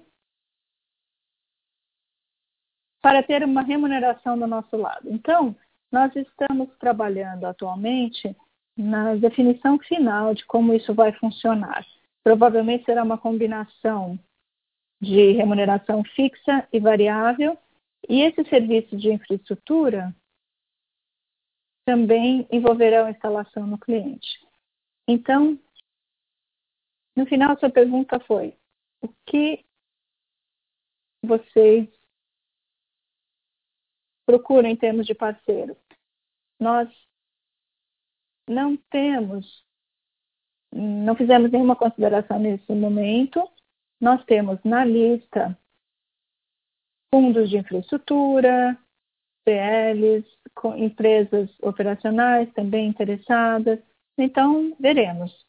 [3.06, 5.08] para ter uma remuneração do nosso lado.
[5.08, 5.54] Então,
[5.92, 8.36] nós estamos trabalhando atualmente
[8.76, 11.86] na definição final de como isso vai funcionar.
[12.24, 14.18] Provavelmente será uma combinação
[15.00, 17.56] de remuneração fixa e variável,
[18.08, 20.12] e esse serviço de infraestrutura
[21.86, 24.44] também envolverá a instalação no cliente.
[25.06, 25.56] Então,
[27.14, 28.56] no final, sua pergunta foi:
[29.00, 29.64] o que
[31.22, 31.88] vocês
[34.26, 35.76] procuram em termos de parceiro?
[36.60, 36.88] Nós
[38.48, 39.64] não temos,
[40.72, 43.42] não fizemos nenhuma consideração nesse momento.
[44.00, 45.58] Nós temos na lista
[47.14, 48.76] fundos de infraestrutura,
[49.44, 50.26] PLs,
[50.76, 53.80] empresas operacionais também interessadas.
[54.18, 55.46] Então, veremos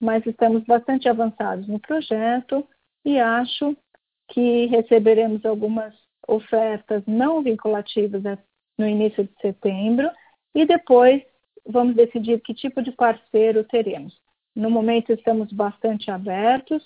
[0.00, 2.66] mas estamos bastante avançados no projeto
[3.04, 3.76] e acho
[4.28, 5.94] que receberemos algumas
[6.26, 8.22] ofertas não vinculativas
[8.78, 10.10] no início de setembro
[10.54, 11.22] e depois
[11.66, 14.18] vamos decidir que tipo de parceiro teremos.
[14.54, 16.82] No momento estamos bastante abertos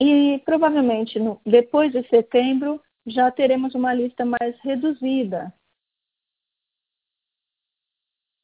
[0.00, 5.52] e provavelmente no, depois de setembro já teremos uma lista mais reduzida.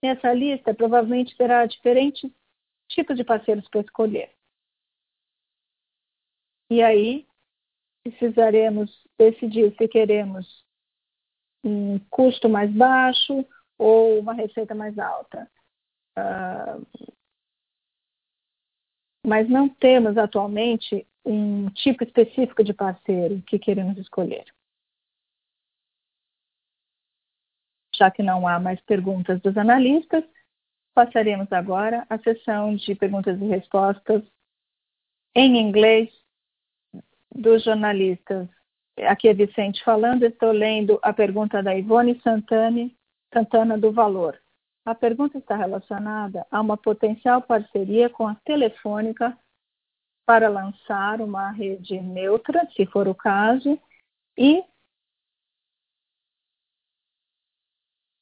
[0.03, 2.31] Essa lista provavelmente terá diferentes
[2.89, 4.31] tipos de parceiros para escolher.
[6.71, 7.27] E aí,
[8.11, 10.65] precisaremos decidir se queremos
[11.65, 13.45] um custo mais baixo
[13.79, 15.51] ou uma receita mais alta.
[16.19, 16.87] Uh,
[19.27, 24.45] mas não temos atualmente um tipo específico de parceiro que queremos escolher.
[27.95, 30.25] Já que não há mais perguntas dos analistas,
[30.97, 34.23] Passaremos agora à sessão de perguntas e respostas
[35.35, 36.09] em inglês
[37.35, 38.49] dos jornalistas.
[39.01, 42.97] Aqui é Vicente falando, estou lendo a pergunta da Ivone Santani,
[43.33, 44.41] Santana do Valor.
[44.85, 49.37] A pergunta está relacionada a uma potencial parceria com a Telefônica
[50.25, 53.79] para lançar uma rede neutra, se for o caso,
[54.37, 54.65] e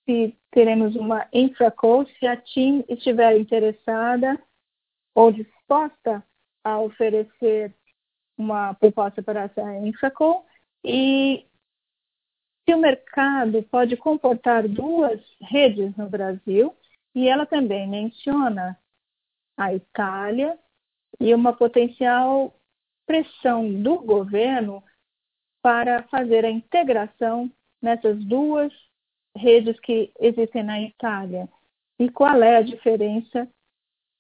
[0.04, 4.40] se teremos uma infracall, se a TIM estiver interessada
[5.14, 6.24] ou disposta
[6.62, 7.74] a oferecer
[8.36, 10.44] uma proposta para essa Infracom
[10.84, 11.46] e
[12.64, 16.74] se o mercado pode comportar duas redes no Brasil
[17.14, 18.78] e ela também menciona
[19.56, 20.58] a Itália
[21.20, 22.54] e uma potencial
[23.06, 24.82] pressão do governo
[25.62, 28.72] para fazer a integração nessas duas
[29.36, 31.48] redes que existem na Itália.
[31.98, 33.48] E qual é a diferença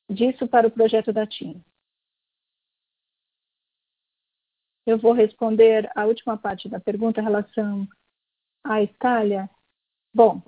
[0.08, 1.62] disso para o projeto da TIM?
[4.86, 7.88] Eu vou responder a última parte da pergunta em relação
[8.62, 9.48] à Itália.
[10.12, 10.42] Bom,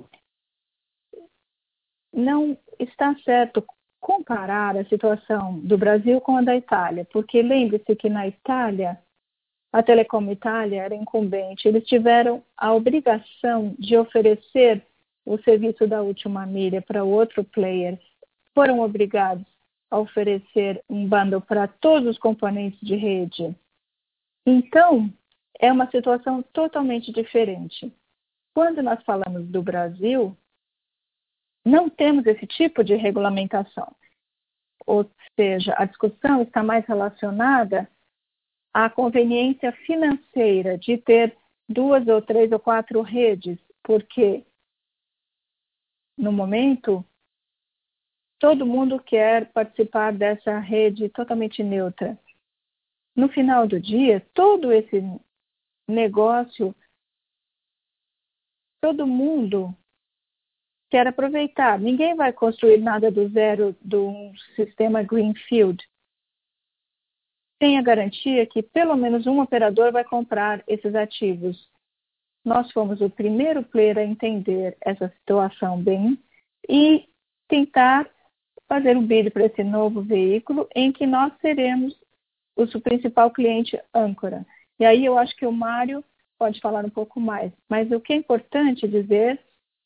[2.12, 3.64] não está certo
[4.00, 9.00] comparar a situação do Brasil com a da Itália, porque lembre-se que na Itália,
[9.72, 14.86] a Telecom Itália era incumbente, eles tiveram a obrigação de oferecer
[15.24, 18.00] o serviço da última milha para outro player,
[18.54, 19.44] foram obrigados
[19.90, 23.54] a oferecer um bundle para todos os componentes de rede.
[24.46, 25.12] Então,
[25.58, 27.92] é uma situação totalmente diferente.
[28.54, 30.36] Quando nós falamos do Brasil,
[31.64, 33.94] não temos esse tipo de regulamentação.
[34.86, 37.90] Ou seja, a discussão está mais relacionada
[38.72, 41.36] à conveniência financeira de ter
[41.68, 44.46] duas ou três ou quatro redes, porque
[46.16, 47.04] no momento
[48.38, 52.16] todo mundo quer participar dessa rede totalmente neutra.
[53.16, 55.02] No final do dia, todo esse
[55.88, 56.74] negócio,
[58.80, 59.74] todo mundo
[60.90, 61.78] quer aproveitar.
[61.78, 65.82] Ninguém vai construir nada do zero do sistema Greenfield.
[67.58, 71.70] Tem a garantia que pelo menos um operador vai comprar esses ativos.
[72.44, 76.22] Nós fomos o primeiro player a entender essa situação bem
[76.68, 77.08] e
[77.48, 78.08] tentar
[78.68, 81.98] fazer um bid para esse novo veículo em que nós seremos
[82.56, 84.46] o principal cliente âncora.
[84.78, 86.02] E aí eu acho que o Mário
[86.38, 87.52] pode falar um pouco mais.
[87.68, 89.38] Mas o que é importante dizer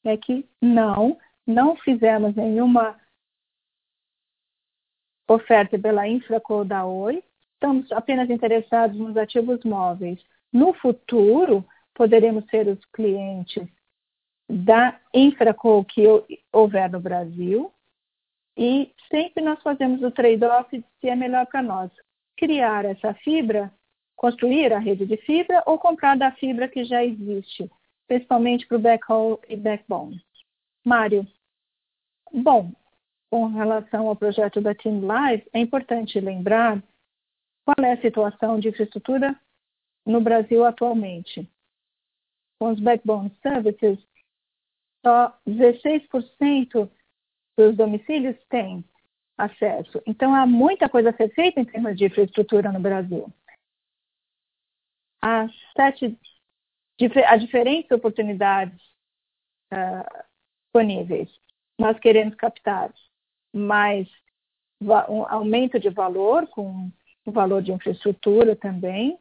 [0.05, 2.99] é que não, não fizemos nenhuma
[5.29, 7.23] oferta pela Infraco da Oi,
[7.55, 10.21] estamos apenas interessados nos ativos móveis.
[10.53, 11.65] No futuro,
[11.95, 13.69] poderemos ser os clientes
[14.49, 16.03] da Infraco que
[16.53, 17.73] houver no Brasil
[18.57, 21.91] e sempre nós fazemos o trade-off se é melhor para nós
[22.41, 23.71] criar essa fibra,
[24.17, 27.71] construir a rede de fibra ou comprar da fibra que já existe
[28.11, 30.21] principalmente para o backhaul e backbone.
[30.85, 31.25] Mário,
[32.33, 32.73] bom,
[33.31, 36.83] com relação ao projeto da Team Live, é importante lembrar
[37.65, 39.39] qual é a situação de infraestrutura
[40.05, 41.49] no Brasil atualmente.
[42.59, 43.97] Com os backbone services,
[45.07, 46.91] só 16%
[47.57, 48.85] dos domicílios têm
[49.45, 50.03] acesso.
[50.07, 53.33] Então, há muita coisa a ser feita em termos de infraestrutura no Brasil.
[55.23, 56.19] Há sete
[57.27, 58.79] há diferentes oportunidades
[59.73, 60.25] uh,
[60.65, 61.31] disponíveis.
[61.79, 62.93] Nós queremos captar
[63.55, 64.09] mais
[64.83, 66.91] um aumento de valor, com
[67.25, 69.19] o valor de infraestrutura também.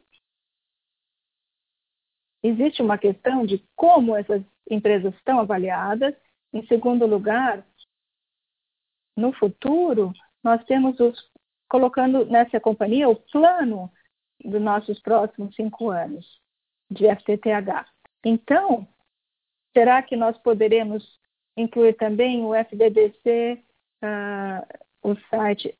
[2.42, 6.14] Existe uma questão de como essas empresas estão avaliadas.
[6.52, 7.64] Em segundo lugar,
[9.20, 10.12] no futuro,
[10.42, 11.30] nós temos os
[11.68, 13.90] colocando nessa companhia o plano
[14.44, 16.26] dos nossos próximos cinco anos
[16.90, 17.86] de FTTH.
[18.24, 18.88] Então,
[19.72, 21.20] será que nós poderemos
[21.56, 23.62] incluir também o FDDC,
[24.02, 25.76] uh, o site?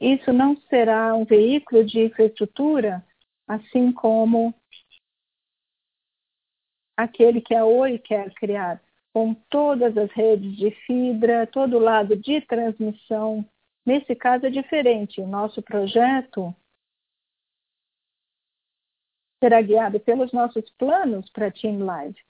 [0.00, 3.04] Isso não será um veículo de infraestrutura,
[3.46, 4.54] assim como
[6.96, 8.80] aquele que a Oi quer criar,
[9.16, 13.48] com todas as redes de fibra, todo o lado de transmissão.
[13.82, 15.22] Nesse caso é diferente.
[15.22, 16.54] O nosso projeto
[19.42, 22.20] será guiado pelos nossos planos para Team Live.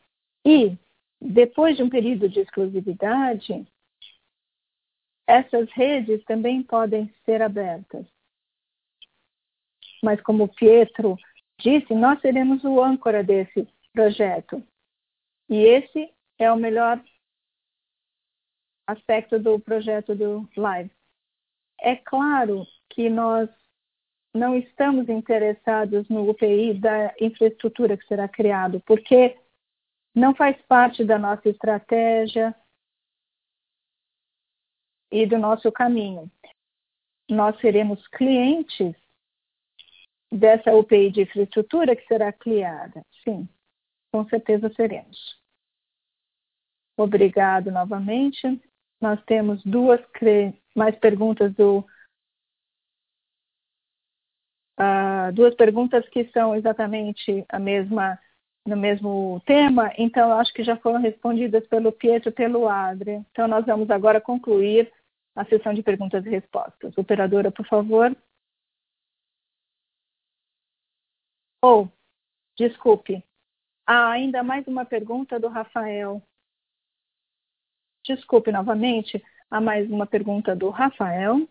[0.45, 0.79] E,
[1.21, 3.67] depois de um período de exclusividade,
[5.27, 8.07] essas redes também podem ser abertas.
[10.05, 11.17] Mas, como o Pietro
[11.59, 14.63] disse, nós seremos o âncora desse projeto.
[15.49, 17.03] E esse é o melhor
[18.87, 20.91] aspecto do projeto do Live.
[21.81, 23.51] É claro que nós
[24.35, 29.39] não estamos interessados no UPI da infraestrutura que será criado, porque
[30.15, 32.55] não faz parte da nossa estratégia
[35.11, 36.31] e do nosso caminho.
[37.29, 38.95] Nós seremos clientes
[40.31, 43.05] dessa UPI de infraestrutura que será criada.
[43.25, 43.49] Sim,
[44.13, 45.46] com certeza seremos.
[46.97, 48.61] Obrigado novamente.
[49.01, 50.01] Nós temos duas
[50.75, 51.85] mais perguntas do
[54.81, 58.19] uh, duas perguntas que são exatamente a mesma
[58.67, 63.25] no mesmo tema, então acho que já foram respondidas pelo Pietro e pelo Adri.
[63.31, 64.93] Então nós vamos agora concluir
[65.37, 66.97] a sessão de perguntas e respostas.
[66.99, 68.17] Operadora, por favor.
[71.63, 71.89] Ou, oh,
[72.57, 73.23] desculpe,
[73.87, 76.21] há ainda mais uma pergunta do Rafael.
[78.07, 79.21] Desculpe novamente,
[79.51, 81.49] há mais uma pergunta do Rafael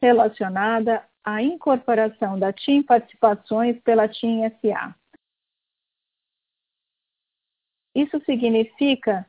[0.00, 4.96] relacionada à incorporação da TIM Participações pela TIM SA.
[7.94, 9.28] Isso significa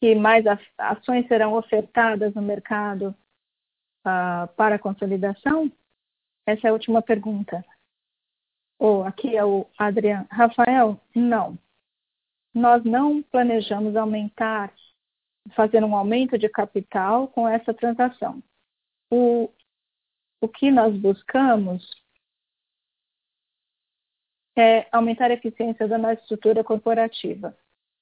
[0.00, 0.44] que mais
[0.76, 3.14] ações serão ofertadas no mercado
[4.04, 5.70] uh, para consolidação?
[6.44, 7.64] Essa é a última pergunta.
[8.80, 10.26] Oh, aqui é o Adriano.
[10.28, 11.56] Rafael, não.
[12.56, 14.72] Nós não planejamos aumentar,
[15.54, 18.42] fazer um aumento de capital com essa transação.
[19.12, 19.50] O,
[20.40, 21.86] o que nós buscamos
[24.56, 27.54] é aumentar a eficiência da nossa estrutura corporativa.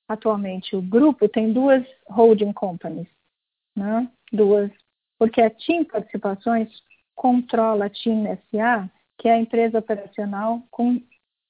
[0.09, 3.09] Atualmente, o grupo tem duas holding companies,
[3.76, 4.09] né?
[4.32, 4.70] duas,
[5.18, 6.70] porque a TIM Participações
[7.16, 11.02] controla a TIM SA, que é a empresa operacional com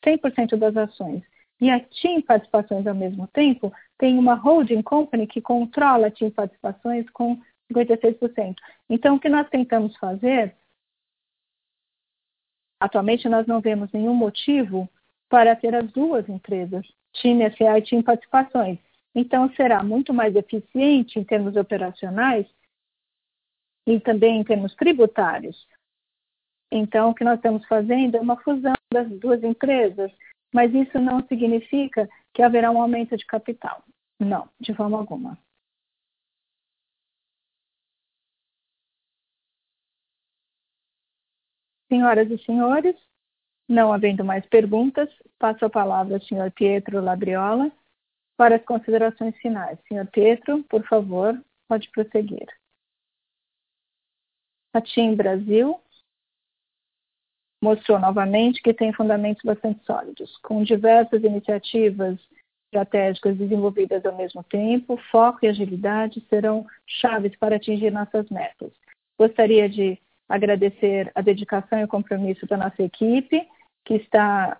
[0.03, 1.23] 100% das ações.
[1.65, 6.29] E a TIM Participações, ao mesmo tempo, tem uma holding company que controla a TIM
[6.29, 7.41] Participações com
[7.73, 8.57] 56%.
[8.91, 10.55] Então, o que nós tentamos fazer
[12.79, 14.87] Atualmente, nós não vemos nenhum motivo
[15.31, 18.79] para ter as duas empresas, TIM SA e TIM Participações.
[19.15, 22.47] Então, será muito mais eficiente em termos operacionais
[23.87, 25.67] e também em termos tributários.
[26.71, 30.13] Então, o que nós estamos fazendo é uma fusão das duas empresas,
[30.55, 33.83] mas isso não significa que haverá um aumento de capital.
[34.21, 35.37] Não, de forma alguma.
[41.89, 42.95] Senhoras e senhores,
[43.69, 45.11] não havendo mais perguntas,
[45.41, 47.73] passo a palavra ao senhor Pietro Labriola
[48.37, 49.79] para as considerações finais.
[49.89, 51.37] Senhor Pietro, por favor,
[51.69, 52.47] pode prosseguir.
[54.73, 55.81] A TIM Brasil
[57.65, 62.19] mostrou novamente que tem fundamentos bastante sólidos, com diversas iniciativas
[62.67, 68.71] estratégicas desenvolvidas ao mesmo tempo, foco e agilidade serão chaves para atingir nossas metas.
[69.19, 73.49] Gostaria de agradecer a dedicação e o compromisso da nossa equipe,
[73.85, 74.59] que está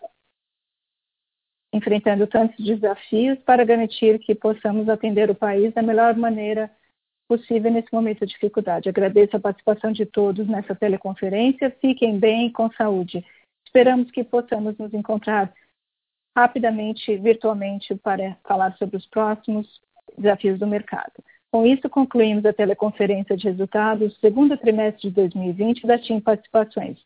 [1.75, 6.84] enfrentando tantos desafios para garantir que possamos atender o país da melhor maneira possível
[7.71, 8.89] nesse momento de dificuldade.
[8.89, 11.75] Agradeço a participação de todos nessa teleconferência.
[11.81, 13.25] Fiquem bem com saúde.
[13.65, 15.53] Esperamos que possamos nos encontrar
[16.37, 19.81] rapidamente, virtualmente, para falar sobre os próximos
[20.19, 21.13] desafios do mercado.
[21.51, 26.99] Com isso, concluímos a teleconferência de resultados do segundo trimestre de 2020 da TIM Participações.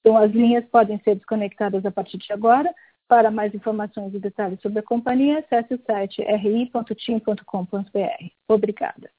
[0.00, 2.72] Então, as linhas podem ser desconectadas a partir de agora.
[3.08, 7.44] Para mais informações e detalhes sobre a companhia, acesse o site ri.tim.com.br.
[8.48, 9.10] Obrigada.